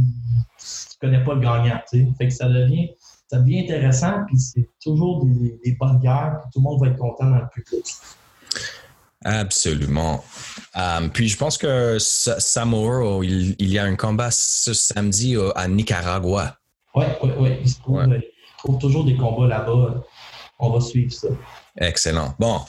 [0.58, 1.80] tu connais pas le gagnant.
[1.90, 2.90] Fait que ça devient,
[3.28, 6.88] ça devient intéressant puis c'est toujours des, des, bonnes guerres puis tout le monde va
[6.88, 7.84] être content dans le public.
[9.24, 10.22] Absolument.
[10.76, 15.66] Um, puis je pense que Samoa, il, il, y a un combat ce samedi à
[15.66, 16.56] Nicaragua.
[16.94, 17.56] Oui, oui, oui.
[17.62, 18.22] Il se trouve, il
[18.58, 20.04] trouve toujours des combats là-bas.
[20.58, 21.28] On va suivre ça.
[21.78, 22.34] Excellent.
[22.38, 22.60] Bon,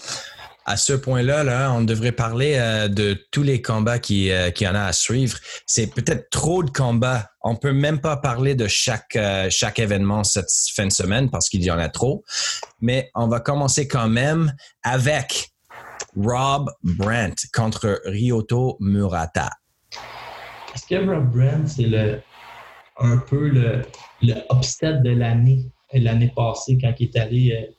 [0.68, 4.68] à ce point-là, là, on devrait parler euh, de tous les combats qui, euh, qui
[4.68, 5.38] en a à suivre.
[5.66, 7.32] C'est peut-être trop de combats.
[7.42, 11.48] On peut même pas parler de chaque, euh, chaque événement cette fin de semaine parce
[11.48, 12.26] qu'il y en a trop.
[12.82, 15.52] Mais on va commencer quand même avec
[16.18, 19.50] Rob Brandt contre Ryoto Murata.
[20.76, 22.20] Est-ce que Rob Brandt, c'est le,
[23.00, 23.84] un peu le,
[24.22, 24.34] le
[25.02, 27.70] de l'année, l'année passée quand il est allé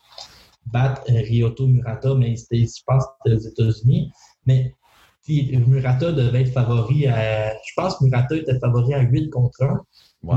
[0.73, 4.13] battre Ryoto Murata, mais je pense que c'était aux États-Unis.
[4.47, 4.75] Mais
[5.29, 7.53] Murata devait être favori à.
[7.53, 9.81] Je pense que Murata était favori à 8 contre 1.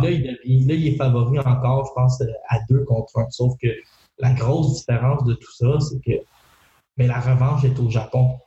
[0.02, 3.30] Là, il il est favori encore, je pense, à 2 contre 1.
[3.30, 3.70] Sauf que
[4.20, 6.24] la grosse différence de tout ça, c'est que
[6.98, 8.38] mais la revanche est au Japon.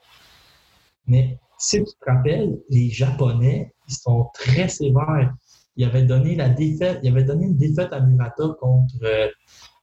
[1.06, 5.34] Mais si tu te rappelles, les Japonais, ils sont très sévères.
[5.76, 9.28] Ils avaient donné la défaite, ils avaient donné une défaite à Murata contre euh,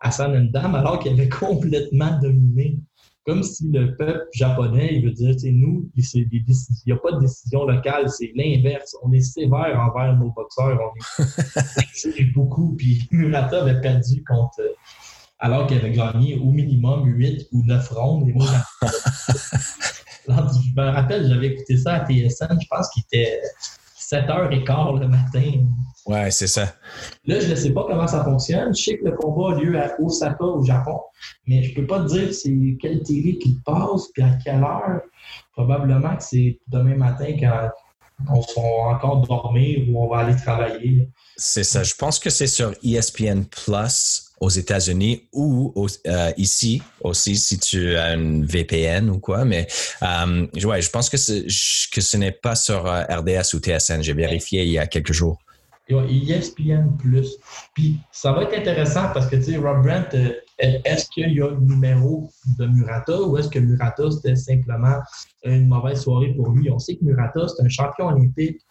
[0.02, 2.80] Hassan Ndam alors qu'il avait complètement dominé.
[3.24, 6.28] Comme si le peuple japonais, il veut dire, nous, il
[6.88, 8.96] n'y a pas de décision locale, c'est l'inverse.
[9.04, 12.76] On est sévère envers nos boxeurs, on est beaucoup.
[12.76, 14.62] Puis Murata avait perdu contre
[15.42, 18.30] alors qu'il avait gagné au minimum 8 ou 9 rondes.
[18.30, 18.48] Et moi,
[20.28, 23.40] je me rappelle, j'avais écouté ça à TSN, je pense qu'il était
[24.12, 25.66] 7h15 le matin.
[26.06, 26.74] Ouais, c'est ça.
[27.26, 28.76] Là, je ne sais pas comment ça fonctionne.
[28.76, 31.00] Je sais que le combat a lieu à Osaka, au Japon,
[31.48, 34.64] mais je ne peux pas te dire c'est quelle télé qui passe, puis à quelle
[34.64, 35.02] heure.
[35.54, 37.70] Probablement que c'est demain matin quand
[38.30, 41.08] on va encore dormir ou on va aller travailler.
[41.38, 41.84] C'est ça.
[41.84, 45.74] Je pense que c'est sur ESPN Plus aux États-Unis ou
[46.08, 49.46] euh, ici aussi si tu as une VPN ou quoi.
[49.46, 49.68] Mais
[50.02, 54.02] euh, je pense que, que ce n'est pas sur euh, RDS ou TSN.
[54.02, 55.38] J'ai vérifié il y a quelques jours.
[55.88, 57.36] ESPN Plus.
[57.76, 60.18] Puis ça va être intéressant parce que, tu sais, Rob Brandt,
[60.58, 65.00] est-ce qu'il y a le numéro de Murata ou est-ce que Murata, c'était simplement
[65.44, 66.72] une mauvaise soirée pour lui?
[66.72, 68.62] On sait que Murata, c'est un champion olympique.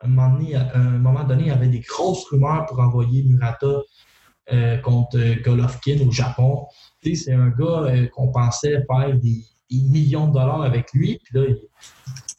[0.00, 2.80] À un, moment donné, à un moment donné, il y avait des grosses rumeurs pour
[2.80, 3.82] envoyer Murata
[4.52, 6.68] euh, contre Golovkin au Japon.
[7.02, 11.18] c'est un gars euh, qu'on pensait faire des, millions de dollars avec lui.
[11.24, 11.46] Puis là,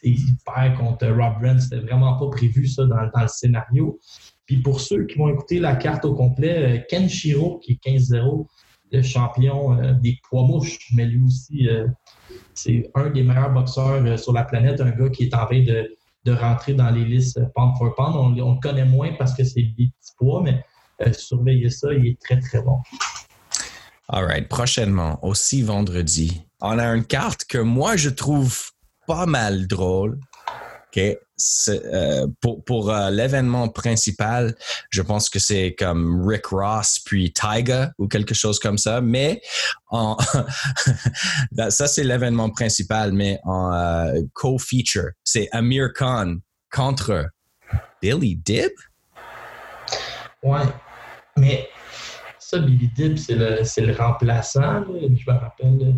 [0.04, 1.60] il, perd contre Rob Brent.
[1.60, 4.00] C'était vraiment pas prévu, ça, dans, le scénario.
[4.46, 7.86] Puis pour ceux qui vont écouter la carte au complet, euh, Ken Shiro, qui est
[7.86, 8.48] 15-0,
[8.94, 11.68] le champion des poids mouches, mais lui aussi,
[12.54, 15.92] c'est un des meilleurs boxeurs sur la planète, un gars qui est en train de,
[16.32, 18.16] rentrer dans les listes pound for pound.
[18.16, 20.64] On, on le connaît moins parce que c'est des petits poids, mais
[21.14, 22.80] surveillez ça, il est très, très bon.
[24.10, 24.48] All right.
[24.48, 28.72] Prochainement, aussi vendredi, on a une carte que moi, je trouve
[29.06, 30.20] pas mal drôle.
[30.88, 31.18] OK?
[31.68, 34.56] Euh, pour pour euh, l'événement principal,
[34.90, 39.02] je pense que c'est comme Rick Ross puis Tyga ou quelque chose comme ça.
[39.02, 39.42] Mais
[39.90, 40.18] en
[41.70, 43.12] ça, c'est l'événement principal.
[43.12, 46.38] Mais en co-feature, c'est Amir Khan
[46.72, 47.30] contre
[48.02, 48.72] Billy Dib.
[50.42, 50.62] Ouais.
[51.38, 51.68] Mais
[52.40, 54.84] ça, Billy Dib, c'est le, le, remplaçant.
[54.86, 55.96] Je me rappelle.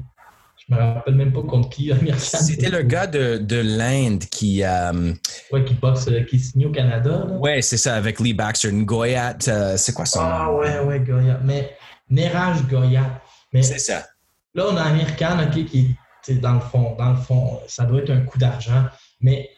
[0.57, 4.63] Je me rappelle même pas contre qui C'était le gars de, de l'Inde qui.
[4.63, 5.13] Euh,
[5.51, 7.25] ouais, qui boxe, euh, qui signe au Canada.
[7.39, 8.71] Ouais, c'est ça, avec Lee Baxter.
[8.71, 10.57] Goyat, euh, c'est quoi son ah, nom?
[10.57, 11.39] Ouais, ouais, Goyat.
[11.43, 11.75] Mais
[12.09, 13.21] Nérage Goyat.
[13.53, 14.05] C'est ça.
[14.53, 15.95] Là, on a un Américain, OK, qui
[16.35, 18.85] dans le fond, dans le fond, ça doit être un coup d'argent.
[19.21, 19.49] Mais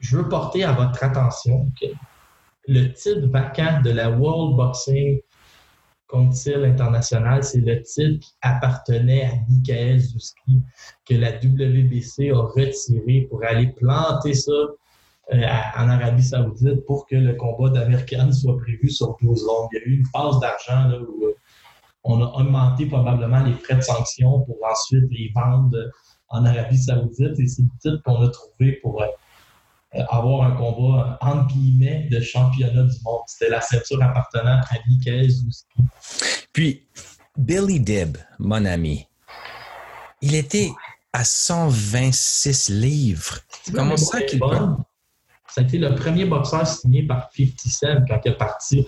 [0.00, 1.86] je veux porter à votre attention que
[2.68, 5.20] le titre vacant de la World Boxing
[6.08, 10.62] Council International, c'est le titre qui appartenait à Michael Zuski,
[11.04, 14.52] que la WBC a retiré pour aller planter ça
[15.32, 15.42] euh,
[15.76, 19.68] en Arabie Saoudite pour que le combat d'Américaine soit prévu sur 12 rondes.
[19.72, 21.34] Il y a eu une phase d'argent où euh,
[22.04, 25.76] on a augmenté probablement les frais de sanction pour ensuite les vendre
[26.28, 29.06] en Arabie Saoudite et c'est le titre qu'on a trouvé pour euh,
[30.08, 33.20] avoir un combat, entre guillemets, de championnat du monde.
[33.26, 35.78] C'était la ceinture appartenant à Zouski.
[36.52, 36.86] Puis,
[37.36, 39.06] Billy Dib, mon ami,
[40.22, 40.70] il était
[41.12, 43.38] à 126 livres.
[43.74, 48.32] Comment ça qu'il Ça a été le premier boxeur signé par 50 Cent quand il
[48.32, 48.86] a parti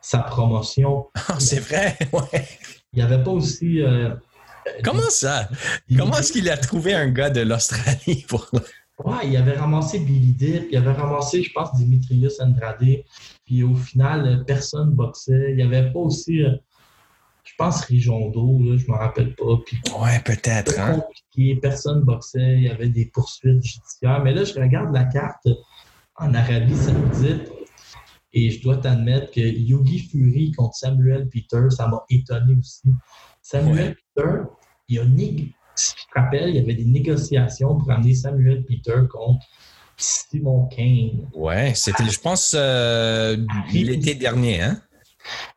[0.00, 1.06] sa promotion.
[1.28, 2.48] Ah, c'est vrai, ouais.
[2.92, 3.80] Il n'y avait pas aussi.
[3.82, 4.10] Euh,
[4.82, 5.48] Comment ça?
[5.96, 8.50] Comment est-ce qu'il a trouvé un gars de l'Australie pour.
[9.04, 13.04] Ouais, il avait ramassé Billy Dip, il avait ramassé, je pense, Dimitrius Andrade.
[13.44, 15.50] Puis au final, personne boxait.
[15.50, 16.54] Il n'y avait pas aussi, euh,
[17.44, 19.56] je pense, Rijondo, là, je ne me rappelle pas.
[19.64, 20.78] Puis, ouais, peut-être.
[20.78, 21.00] Hein?
[21.00, 22.58] compliqué, personne boxait.
[22.58, 24.22] Il y avait des poursuites judiciaires.
[24.22, 25.48] Mais là, je regarde la carte
[26.16, 27.50] en Arabie Saoudite.
[28.32, 32.88] Et je dois t'admettre que Yogi Fury contre Samuel Peter, ça m'a étonné aussi.
[33.42, 34.42] Samuel Peter,
[34.88, 35.04] il a
[35.80, 39.44] si tu te rappelles, il y avait des négociations pour amener Samuel Peter contre
[39.96, 41.28] Simon Kane.
[41.34, 43.36] Ouais, c'était, je pense, euh,
[43.72, 44.80] l'été dernier, hein?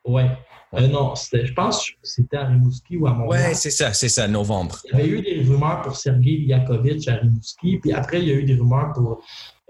[0.06, 0.30] Ouais.
[0.76, 3.50] Euh, non, je pense que c'était à Rimouski ou à Montréal.
[3.50, 4.80] Oui, c'est ça, c'est ça, novembre.
[4.86, 8.32] Il y avait eu des rumeurs pour Sergei Yakovitch à Rimouski, puis après, il y
[8.32, 9.22] a eu des rumeurs pour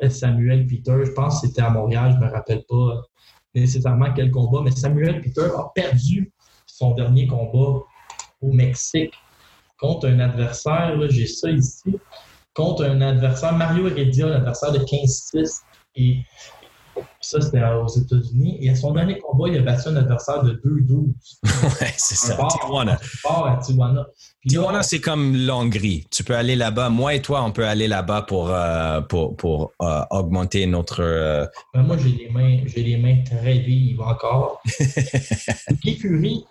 [0.02, 0.96] euh, Samuel Peter.
[1.04, 3.02] Je pense que c'était à Montréal, je ne me rappelle pas
[3.54, 6.32] nécessairement quel combat, mais Samuel Peter a perdu
[6.66, 7.82] son dernier combat
[8.42, 9.14] au Mexique
[9.84, 12.00] contre un adversaire, j'ai ça ici,
[12.54, 15.60] contre un adversaire, Mario Heredia, l'adversaire de 15-6.
[15.98, 16.20] Et
[17.20, 18.60] ça, c'était aux États-Unis.
[18.62, 21.08] Et à son dernier combat, il a battu un adversaire de 2-12.
[21.82, 22.38] ouais, c'est ça.
[22.38, 23.00] bar, Tijuana.
[23.26, 24.06] À Tijuana.
[24.40, 26.08] Puis là, Tijuana, c'est comme l'Hongrie.
[26.10, 26.88] Tu peux aller là-bas.
[26.88, 31.02] Moi et toi, on peut aller là-bas pour, euh, pour, pour euh, augmenter notre.
[31.02, 34.62] euh, Ben, moi, j'ai les mains, j'ai les mains très vives encore.
[35.84, 36.46] Guy Fury,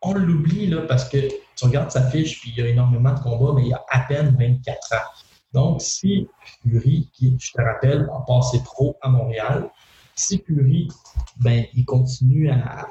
[0.00, 1.18] on l'oublie là, parce que
[1.56, 4.00] tu regardes sa fiche, puis il y a énormément de combats, mais il a à
[4.00, 5.08] peine 24 ans.
[5.52, 6.28] Donc, si
[6.62, 9.70] Fury, qui, je te rappelle, a passé pro à Montréal,
[10.16, 10.88] si Fury,
[11.36, 12.88] ben, il continue à,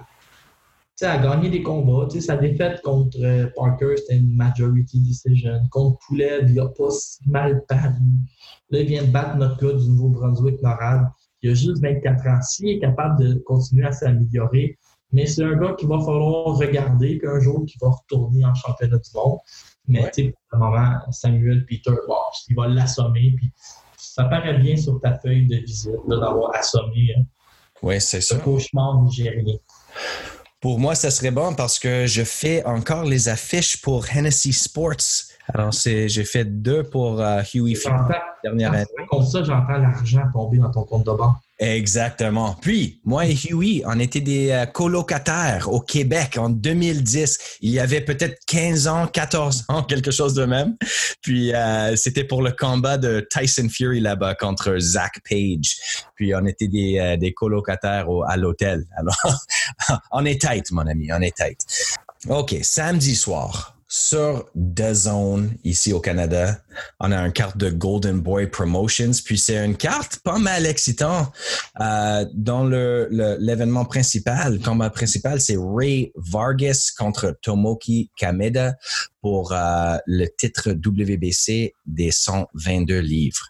[1.01, 5.59] à gagner des combats, sa défaite contre euh, Parker, c'était une majority decision.
[5.69, 7.91] Contre Poulet, il a pas si mal paru.
[8.69, 11.07] Là, il vient de battre notre gars du Nouveau-Brunswick-Norad.
[11.41, 12.41] Il a juste 24 ans.
[12.41, 14.77] S'il est capable de continuer à s'améliorer,
[15.13, 18.53] mais c'est un gars qu'il va falloir regarder, puis un jour qui va retourner en
[18.53, 19.37] championnat du monde.
[19.87, 20.11] Mais Ouais.
[20.13, 22.15] tu sais, pour le moment, Samuel Peter, bon,
[22.49, 23.51] il va l'assommer, puis
[23.97, 27.23] ça paraît bien sur ta feuille de visite d'avoir assommé hein,
[27.81, 28.39] Oui, c'est ce ça.
[28.41, 29.55] cauchemar nigérien.
[30.61, 34.95] Pour moi, ça serait bon parce que je fais encore les affiches pour Hennessy Sports.
[35.53, 38.07] Alors, j'ai fait deux pour euh, Huey J'entends,
[38.43, 38.85] dernière quand année.
[38.97, 41.35] racontes ça, j'entends l'argent tomber dans ton compte de banque.
[41.59, 42.55] Exactement.
[42.61, 47.57] Puis, moi et Huey, on était des euh, colocataires au Québec en 2010.
[47.61, 50.75] Il y avait peut-être 15 ans, 14 ans, quelque chose de même.
[51.21, 55.75] Puis, euh, c'était pour le combat de Tyson Fury là-bas contre Zach Page.
[56.15, 58.85] Puis, on était des, des colocataires au- à l'hôtel.
[58.97, 59.17] Alors,
[60.11, 61.59] on est tight, mon ami, on est tight.
[62.29, 63.72] OK, samedi soir,
[64.03, 66.57] sur DAZN, ici au Canada,
[66.99, 71.31] on a une carte de Golden Boy Promotions, puis c'est une carte pas mal excitant.
[71.79, 78.73] Euh, dans le, le- l'événement principal, le combat principal, c'est Ray Vargas contre Tomoki Kameda
[79.21, 83.49] pour euh, le titre WBC des 122 livres.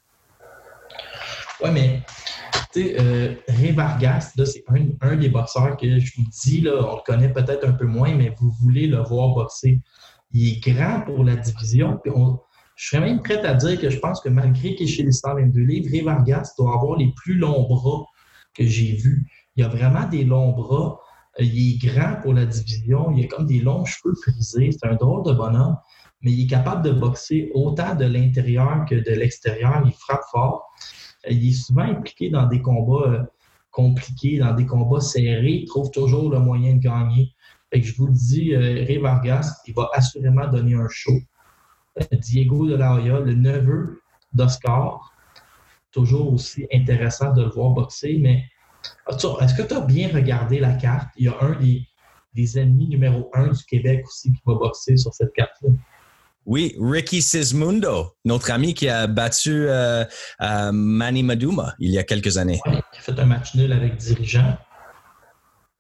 [1.62, 2.01] Ouais, mais
[2.75, 7.01] euh, Ray Vargas, c'est un, un des boxeurs que je vous dis, là, on le
[7.06, 9.79] connaît peut-être un peu moins, mais vous voulez le voir boxer.
[10.33, 11.99] Il est grand pour la division.
[12.75, 15.11] Je serais même prêt à dire que je pense que malgré qu'il est chez les
[15.11, 18.05] 122 livres, Ray Vargas doit avoir les plus longs bras
[18.55, 19.27] que j'ai vus.
[19.55, 20.99] Il a vraiment des longs bras.
[21.39, 23.11] Euh, Il est grand pour la division.
[23.11, 24.71] Il a comme des longs cheveux frisés.
[24.71, 25.77] C'est un drôle de bonhomme.
[26.21, 29.83] Mais il est capable de boxer autant de l'intérieur que de l'extérieur.
[29.85, 30.71] Il frappe fort.
[31.27, 33.23] Euh, Il est souvent impliqué dans des combats euh,
[33.69, 35.59] compliqués, dans des combats serrés.
[35.61, 37.33] Il trouve toujours le moyen de gagner.
[37.73, 41.17] Fait que je vous le dis, euh, Ray Vargas, il va assurément donner un show.
[41.99, 43.99] Euh, Diego de la Hoya, le neveu
[44.31, 45.12] d'Oscar,
[45.91, 48.43] toujours aussi intéressant de le voir boxer, mais
[49.07, 51.07] as-tu- est-ce que tu as bien regardé la carte?
[51.17, 51.81] Il y a un des,
[52.36, 55.69] des ennemis numéro un du Québec aussi qui va boxer sur cette carte-là.
[56.45, 60.03] Oui, Ricky Sismundo, notre ami qui a battu euh,
[60.41, 62.59] euh, Manny Maduma il y a quelques années.
[62.67, 64.57] Ouais, qui a fait un match nul avec dirigeant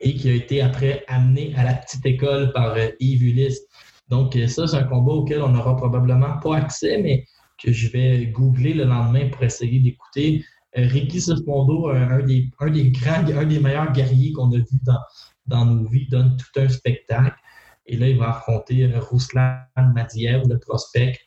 [0.03, 3.61] et qui a été après amené à la petite école par euh, Yves Ulysse.
[4.09, 7.25] Donc, euh, ça, c'est un combat auquel on n'aura probablement pas accès, mais
[7.61, 10.43] que je vais googler le lendemain pour essayer d'écouter.
[10.77, 14.99] Euh, Ricky Sismondo, un, des, grands, un des meilleurs guerriers qu'on a vu dans,
[15.47, 17.35] dans nos vies, donne tout un spectacle.
[17.85, 19.59] Et là, il va affronter Ruslan
[19.93, 21.17] Madiev, le prospect.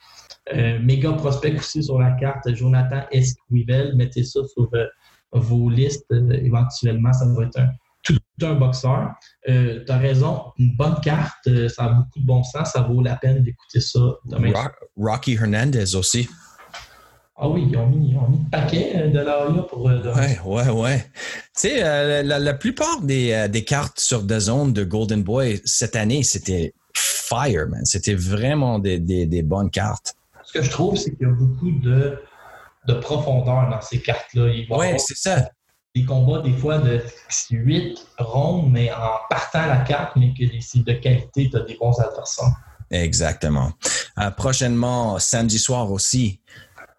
[0.55, 3.95] Euh, méga prospect aussi sur la carte, Jonathan Esquivel.
[3.97, 4.71] Mettez ça sur
[5.33, 7.13] vos listes éventuellement.
[7.13, 7.69] Ça va être un,
[8.39, 9.11] tout un boxeur.
[9.49, 12.73] Euh, tu as raison, une bonne carte, euh, ça a beaucoup de bon sens.
[12.73, 14.53] Ça vaut la peine d'écouter ça demain.
[14.55, 16.29] Ro- Rocky Hernandez aussi.
[17.39, 19.99] Ah oui, ils ont mis, ils ont mis le paquet euh, de l'AIA pour euh,
[19.99, 20.15] demain.
[20.17, 21.07] Ouais, ouais, ouais.
[21.55, 21.81] Tu sais,
[22.23, 27.67] la, la plupart des, des cartes sur DAZN de Golden Boy cette année, c'était fire,
[27.69, 27.85] man.
[27.85, 30.15] C'était vraiment des, des, des bonnes cartes.
[30.45, 32.19] Ce que je trouve, c'est qu'il y a beaucoup de,
[32.87, 34.51] de profondeur dans ces cartes-là.
[34.71, 35.51] Avoir c'est ça.
[35.97, 37.03] Des combats des fois de
[37.51, 41.61] 8 rondes, mais en partant à la carte, mais que c'est de qualité, tu as
[41.61, 42.53] des bons adversaires.
[42.91, 43.73] Exactement.
[44.19, 46.41] Euh, prochainement, samedi soir aussi,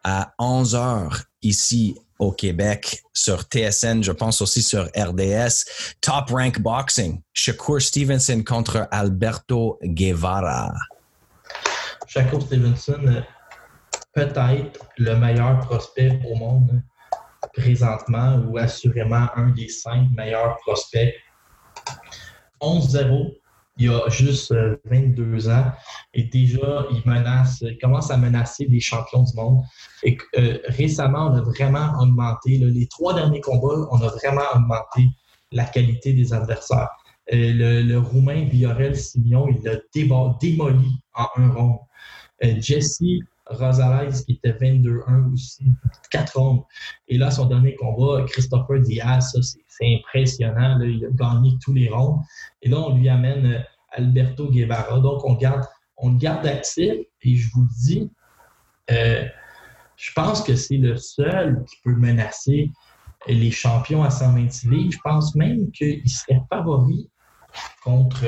[0.03, 5.65] à 11h, ici au Québec, sur TSN, je pense aussi sur RDS,
[6.01, 10.73] Top Rank Boxing, Shakur Stevenson contre Alberto Guevara.
[12.07, 13.21] Shakur Stevenson, euh,
[14.13, 16.81] peut-être le meilleur prospect au monde
[17.57, 21.13] présentement, ou assurément un des cinq meilleurs prospects.
[22.61, 23.35] 11-0,
[23.79, 25.71] il a juste euh, 22 ans,
[26.13, 29.63] et déjà, il menace, il commence à menacer des champions du monde.
[30.03, 35.09] Et euh, récemment, on a vraiment augmenté, les trois derniers combats, on a vraiment augmenté
[35.51, 36.89] la qualité des adversaires.
[37.33, 41.75] Euh, le, Roumain Viorel Simion, il l'a démoli en un.
[42.43, 43.01] Euh, Jesse
[43.49, 45.65] Rosales qui était 22-1 aussi,
[46.11, 46.63] 4 rondes.
[47.07, 50.79] Et là, son dernier combat, Christopher Diaz, ça, c'est impressionnant.
[50.81, 52.21] il a gagné tous les rondes.
[52.61, 53.59] Et là, on lui amène euh,
[53.91, 54.99] Alberto Guevara.
[54.99, 55.63] Donc, on, garde,
[55.97, 56.93] on le garde actif.
[57.21, 58.11] Et je vous le dis,
[58.91, 59.25] euh,
[59.95, 62.71] je pense que c'est le seul qui peut menacer
[63.27, 64.91] les champions à 126 livres.
[64.91, 67.09] Je pense même qu'il serait favori
[67.83, 68.25] contre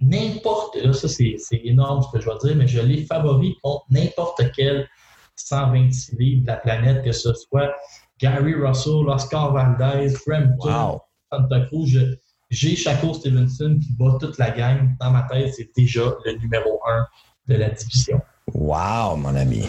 [0.00, 3.84] n'importe, là ça c'est énorme ce que je vais dire, mais je l'ai favori contre
[3.90, 4.88] n'importe quel
[5.36, 7.74] 126 livres de la planète, que ce soit
[8.18, 11.00] Gary Russell, Oscar Valdez, Frampton,
[11.32, 12.18] Santa Cruz.
[12.50, 14.96] J'ai Chaco Stevenson qui bat toute la gang.
[15.00, 17.06] Dans ma tête, c'est déjà le numéro un
[17.46, 18.20] de la division.
[18.54, 19.64] Wow, mon ami.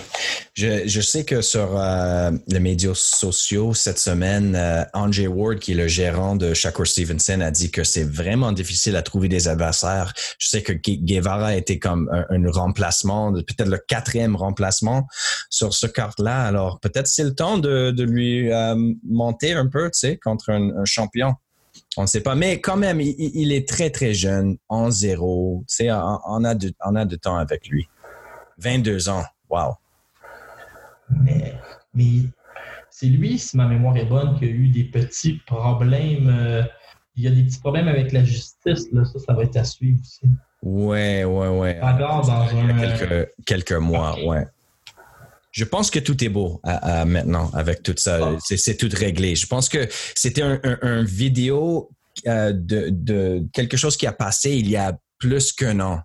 [0.54, 5.76] Je, sais que sur euh, les médias sociaux cette semaine, euh, Andre Ward, qui est
[5.76, 10.14] le gérant de Shakur Stevenson, a dit que c'est vraiment difficile à trouver des adversaires.
[10.38, 15.08] Je sais que Guevara était comme un, remplacement, peut-être le quatrième remplacement
[15.50, 16.44] sur ce carte-là.
[16.44, 18.76] Alors peut-être c'est le temps de, lui euh,
[19.08, 21.34] monter un peu, tu sais, contre un, champion.
[21.98, 25.64] On ne sait pas, mais quand même, il, est très très jeune, en zéro.
[25.68, 26.20] Tu sais, a
[26.56, 27.88] de, on a de temps avec lui.
[28.62, 29.24] 22 ans.
[29.50, 29.76] Wow.
[31.10, 31.56] Mais,
[32.90, 36.30] c'est lui, si ma mémoire est bonne, qui a eu des petits problèmes.
[36.30, 36.64] Euh,
[37.16, 38.88] il y a des petits problèmes avec la justice.
[38.92, 39.04] Là.
[39.06, 40.32] Ça, ça va être à suivre aussi.
[40.62, 41.80] Ouais, ouais, ouais.
[41.80, 44.46] dans il y a quelques, quelques mois, ouais.
[45.52, 48.20] Je pense que tout est beau maintenant avec tout ça.
[48.22, 48.38] Ah.
[48.40, 49.36] C'est tout réglé.
[49.36, 51.90] Je pense que c'était un, vidéo
[52.28, 56.02] euh, de, de, quelque chose qui a passé il y a plus qu'un an.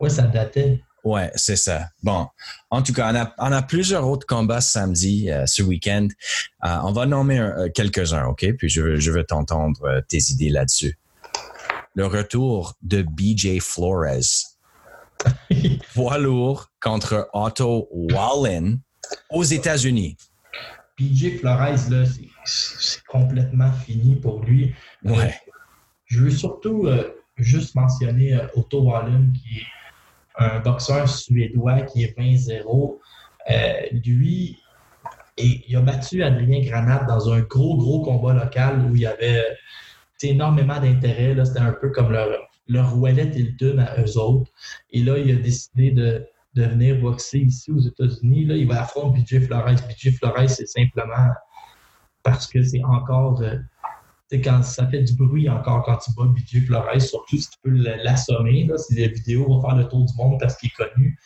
[0.00, 0.80] Oui, ça datait.
[1.04, 1.90] Ouais, c'est ça.
[2.02, 2.28] Bon,
[2.70, 6.08] en tout cas, on a, plusieurs autres combats samedi, euh, ce week-end.
[6.64, 8.46] Euh, on va nommer euh, quelques-uns, OK?
[8.56, 10.98] Puis je veux, je veux t'entendre tes idées là-dessus.
[11.94, 14.56] Le retour de BJ Flores.
[15.94, 18.80] Poids lourd contre Otto Wallen
[19.30, 20.16] aux États-Unis.
[20.98, 22.04] BJ Flores, là,
[22.46, 24.74] c'est complètement fini pour lui.
[25.04, 25.34] Ouais.
[26.06, 26.88] je veux surtout
[27.36, 29.83] juste mentionner Otto Wallen qui est
[30.36, 32.98] un boxeur suédois qui est 20-0.
[33.50, 33.72] Euh,
[34.04, 34.58] lui,
[35.36, 39.44] il a battu Adrien Granat dans un gros, gros combat local où il y avait
[40.22, 41.36] énormément d'intérêt.
[41.44, 42.28] C'était un peu comme leur,
[42.68, 44.50] leur Wallet Hilton à eux autres.
[44.90, 48.46] Et là, il a décidé de, de venir boxer ici aux États-Unis.
[48.46, 49.74] Là, il va affronter BJ Flores.
[49.88, 51.30] BJ Flores, c'est simplement
[52.22, 53.42] parce que c'est encore.
[54.32, 57.70] Quand ça fait du bruit encore quand tu bats BJ Flores, surtout si tu peux
[57.70, 61.18] l'assommer, si la vidéo va faire le tour du monde parce qu'il est connu.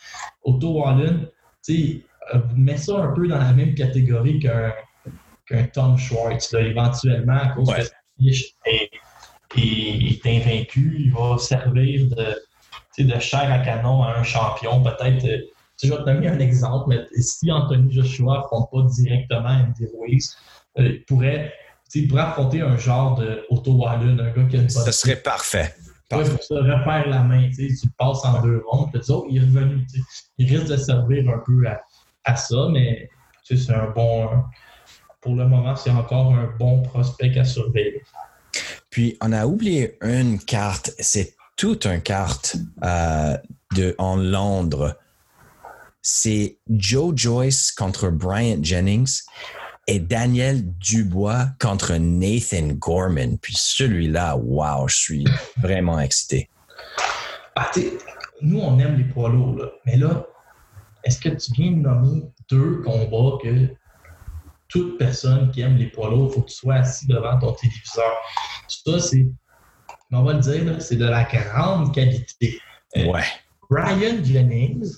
[0.43, 1.27] Otto Wallen,
[1.63, 6.53] tu euh, mets ça un peu dans la même catégorie qu'un Tom Schwartz.
[6.53, 13.59] éventuellement, à cause que sa fiche est, invaincu, il va servir de, de chair à
[13.59, 14.83] canon à un champion.
[14.83, 15.41] Peut-être, euh,
[15.81, 20.35] je vais te donner un exemple, mais si Anthony Joshua affronte pas directement Andy Ruiz,
[20.77, 21.53] euh, il pourrait
[21.95, 25.21] il pourrait affronter un genre de Otto Wallen, un gars qui a une Ce serait
[25.21, 25.73] parfait.
[26.11, 29.85] Ouais, pour ça, refaire la main, tu passes en deux rondes, puis il est revenu.
[30.37, 31.63] Il risque de servir un peu
[32.25, 33.09] à, ça, mais
[33.43, 34.27] c'est un bon.
[35.21, 38.01] Pour le moment, c'est encore un bon prospect à surveiller.
[38.89, 40.91] Puis, on a oublié une carte.
[40.99, 43.37] C'est toute une carte euh,
[43.75, 44.97] de, en Londres.
[46.01, 49.21] C'est Joe Joyce contre Bryant Jennings
[49.89, 53.39] et Daniel Dubois contre Nathan Gorman.
[53.39, 55.25] Puis celui-là, wow, je suis
[55.57, 56.47] vraiment excité.
[57.55, 57.71] Ah,
[58.41, 59.65] nous, on aime les poids lourds, là.
[59.87, 60.27] mais là,
[61.03, 62.21] est-ce que tu viens de nommer
[62.51, 63.73] deux combats que
[64.67, 67.53] toute personne qui aime les poids lourds, il faut que tu sois assis devant ton
[67.53, 68.13] téléviseur?
[68.67, 69.27] Ça, c'est,
[70.11, 72.61] on va le dire, c'est de la grande qualité.
[72.95, 73.23] Euh, ouais.
[73.71, 74.93] Brian Jennings,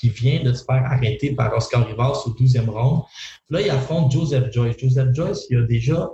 [0.00, 3.02] qui vient de se faire arrêter par Oscar Rivas au 12e round.
[3.50, 4.78] Là, il affronte Joseph Joyce.
[4.78, 6.08] Joseph Joyce, il a déjà,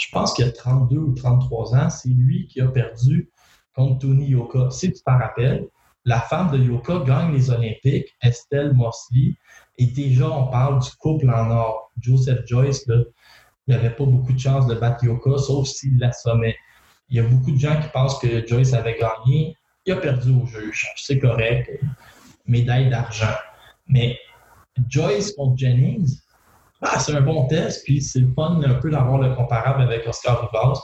[0.00, 1.90] je pense qu'il a 32 ou 33 ans.
[1.90, 3.28] C'est lui qui a perdu
[3.74, 4.70] contre Tony Yoka.
[4.70, 5.66] Si tu t'en rappelles,
[6.04, 9.34] la femme de Yoka gagne les Olympiques, Estelle Mosley.
[9.78, 11.90] Et déjà, on parle du couple en or.
[12.00, 13.04] Joseph Joyce, il
[13.66, 16.56] n'avait pas beaucoup de chance de battre Yoka, sauf s'il l'assommait.
[17.10, 19.56] Il y a beaucoup de gens qui pensent que Joyce avait gagné.
[19.86, 20.86] Il a perdu au juge.
[20.96, 21.68] C'est correct
[22.48, 23.34] médaille d'argent.
[23.86, 24.18] Mais
[24.88, 26.18] Joyce contre Jennings,
[26.82, 30.06] ah, c'est un bon test, puis c'est le fun un peu d'avoir le comparable avec
[30.06, 30.80] Oscar Rivas.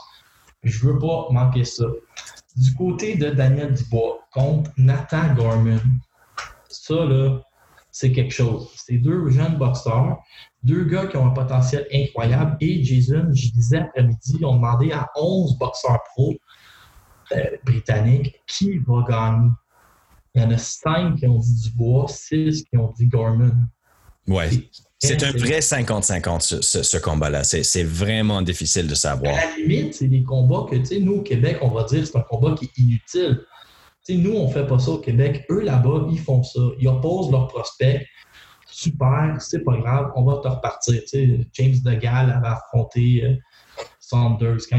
[0.63, 1.85] Je veux pas manquer ça.
[2.57, 5.79] Du côté de Daniel Dubois contre Nathan Gorman,
[6.67, 7.39] ça, là,
[7.91, 8.71] c'est quelque chose.
[8.75, 10.17] C'est deux jeunes boxeurs,
[10.63, 12.57] deux gars qui ont un potentiel incroyable.
[12.59, 16.33] Et Jason, je disais après-midi, ils ont demandé à 11 boxeurs pro
[17.31, 19.49] euh, britanniques qui va gagner
[20.35, 23.67] il y en a cinq qui ont dit Dubois, six qui ont dit Gorman.
[24.27, 24.49] Ouais.
[24.99, 27.43] C'est un vrai 50-50, ce, ce, combat-là.
[27.43, 29.35] C'est vraiment difficile de savoir.
[29.35, 32.05] À la limite, c'est des combats que, tu sais, nous, au Québec, on va dire
[32.07, 33.45] c'est un combat qui est inutile.
[34.05, 35.45] Tu sais, nous, on ne fait pas ça au Québec.
[35.49, 36.59] Eux, là-bas, ils font ça.
[36.79, 38.05] Ils opposent leurs prospects.
[38.67, 41.01] Super, c'est pas grave, on va te repartir.
[41.01, 43.39] Tu sais, James DeGal avait affronté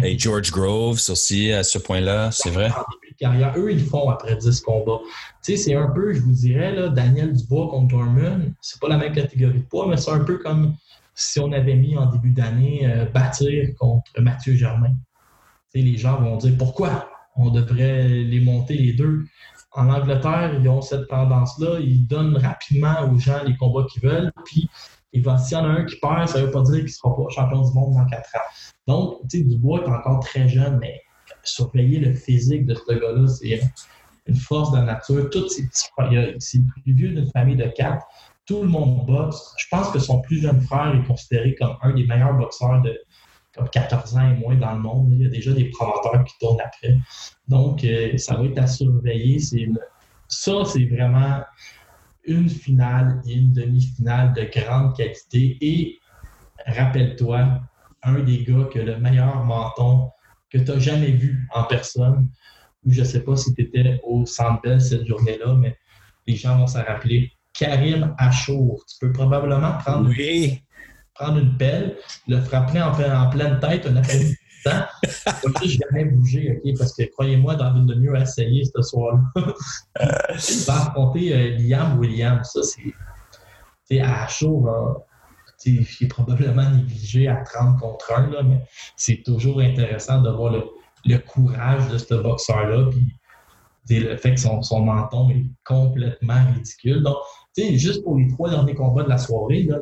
[0.03, 2.71] Et George Groves aussi, à ce point-là, c'est vrai.
[2.71, 5.01] En début de carrière, eux, ils font après 10 combats.
[5.43, 8.89] Tu sais, c'est un peu, je vous dirais, là, Daniel Dubois contre Dorman, c'est pas
[8.89, 10.77] la même catégorie de poids, mais c'est un peu comme
[11.15, 14.95] si on avait mis en début d'année euh, bâtir contre Mathieu Germain.
[15.73, 19.25] Tu sais, les gens vont dire pourquoi on devrait les monter les deux?
[19.73, 24.33] En Angleterre, ils ont cette tendance-là, ils donnent rapidement aux gens les combats qu'ils veulent,
[24.45, 24.71] puis
[25.23, 27.17] s'il y en a un qui perd, ça ne veut pas dire qu'il ne sera
[27.17, 28.41] pas champion du monde dans quatre ans.
[28.87, 31.03] Donc, tu sais, Dubois est encore très jeune, mais
[31.43, 33.61] surveiller le physique de ce gars-là, c'est
[34.27, 35.29] une force de la nature.
[35.31, 38.05] Tous ses petits frères, c'est le plus vieux d'une famille de quatre.
[38.45, 39.55] Tout le monde boxe.
[39.59, 42.99] Je pense que son plus jeune frère est considéré comme un des meilleurs boxeurs de
[43.57, 45.09] comme 14 ans et moins dans le monde.
[45.13, 46.97] Il y a déjà des promoteurs qui tournent après.
[47.49, 49.39] Donc, euh, ça va être à surveiller.
[50.29, 51.41] Ça, c'est vraiment
[52.27, 55.57] une finale et une demi-finale de grande qualité.
[55.61, 55.99] Et
[56.67, 57.61] rappelle-toi,
[58.03, 60.11] un des gars qui a le meilleur menton
[60.51, 62.29] que tu n'as jamais vu en personne,
[62.85, 65.77] ou je ne sais pas si tu étais au Centre cette journée-là, mais
[66.27, 67.33] les gens vont s'en rappeler.
[67.53, 68.85] Karim Achour.
[68.89, 70.11] Tu peux probablement prendre,
[71.15, 71.97] prendre une pelle,
[72.29, 74.37] le frapper en, en pleine tête, un appel
[75.43, 76.79] comme ça, je jamais bougé, OK?
[76.79, 79.21] Parce que croyez-moi, dans une demi à essayer ce soir-là.
[80.67, 82.51] va affronter euh, Liam Williams.
[82.53, 84.01] Ça, c'est.
[84.01, 84.67] À chaud,
[85.65, 88.61] il est probablement négligé à 30 contre 1, là, mais
[88.97, 90.53] c'est toujours intéressant de voir
[91.05, 92.91] le, courage de ce boxeur-là.
[92.91, 97.03] Puis, le fait que son, menton est complètement ridicule.
[97.03, 97.17] Donc,
[97.57, 99.81] juste pour les trois derniers combats de la soirée, le,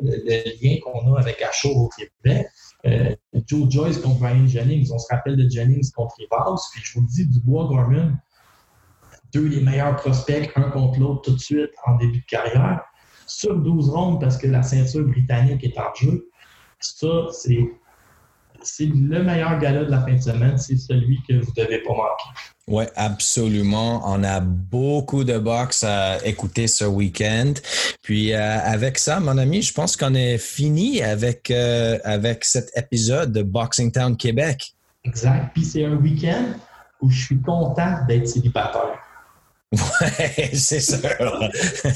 [0.61, 2.47] lien qu'on a avec Achour au Québec,
[2.85, 3.15] euh,
[3.47, 4.91] Joe Joyce contre Brian Jennings.
[4.91, 6.61] On se rappelle de Jennings contre Rivas.
[6.73, 8.17] Puis je vous dis, Dubois Gorman,
[9.33, 12.81] deux des meilleurs prospects, un contre l'autre tout de suite en début de carrière.
[13.27, 16.29] Sur 12 rondes parce que la ceinture britannique est en jeu.
[16.79, 17.71] Ça, c'est
[18.65, 21.79] c'est le meilleur gala de la fin de semaine, c'est celui que vous ne devez
[21.79, 22.39] pas manquer.
[22.67, 24.01] Oui, absolument.
[24.05, 27.53] On a beaucoup de box à écouter ce week-end.
[28.01, 32.71] Puis euh, avec ça, mon ami, je pense qu'on est fini avec, euh, avec cet
[32.75, 34.73] épisode de Boxing Town Québec.
[35.03, 35.51] Exact.
[35.53, 36.45] Puis c'est un week-end
[37.01, 38.99] où je suis content d'être célibataire.
[39.75, 40.97] Ouais, c'est ça.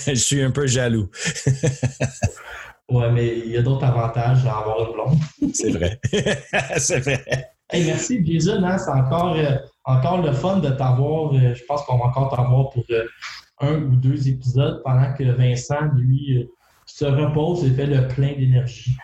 [0.08, 1.10] je suis un peu jaloux.
[2.90, 5.20] Ouais, mais il y a d'autres avantages à avoir une blonde.
[5.54, 6.00] c'est vrai.
[6.78, 7.52] c'est vrai.
[7.70, 8.64] Hey, merci, Jason.
[8.64, 11.34] Hein, c'est encore, euh, encore le fun de t'avoir.
[11.34, 13.06] Euh, je pense qu'on va encore t'avoir pour euh,
[13.60, 16.50] un ou deux épisodes pendant que Vincent, lui,
[16.88, 18.98] se repose et fait le plein d'énergie.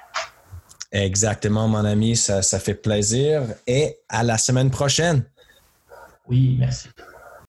[0.91, 2.15] Exactement, mon ami.
[2.15, 3.43] Ça, ça fait plaisir.
[3.67, 5.25] Et à la semaine prochaine.
[6.27, 6.89] Oui, merci.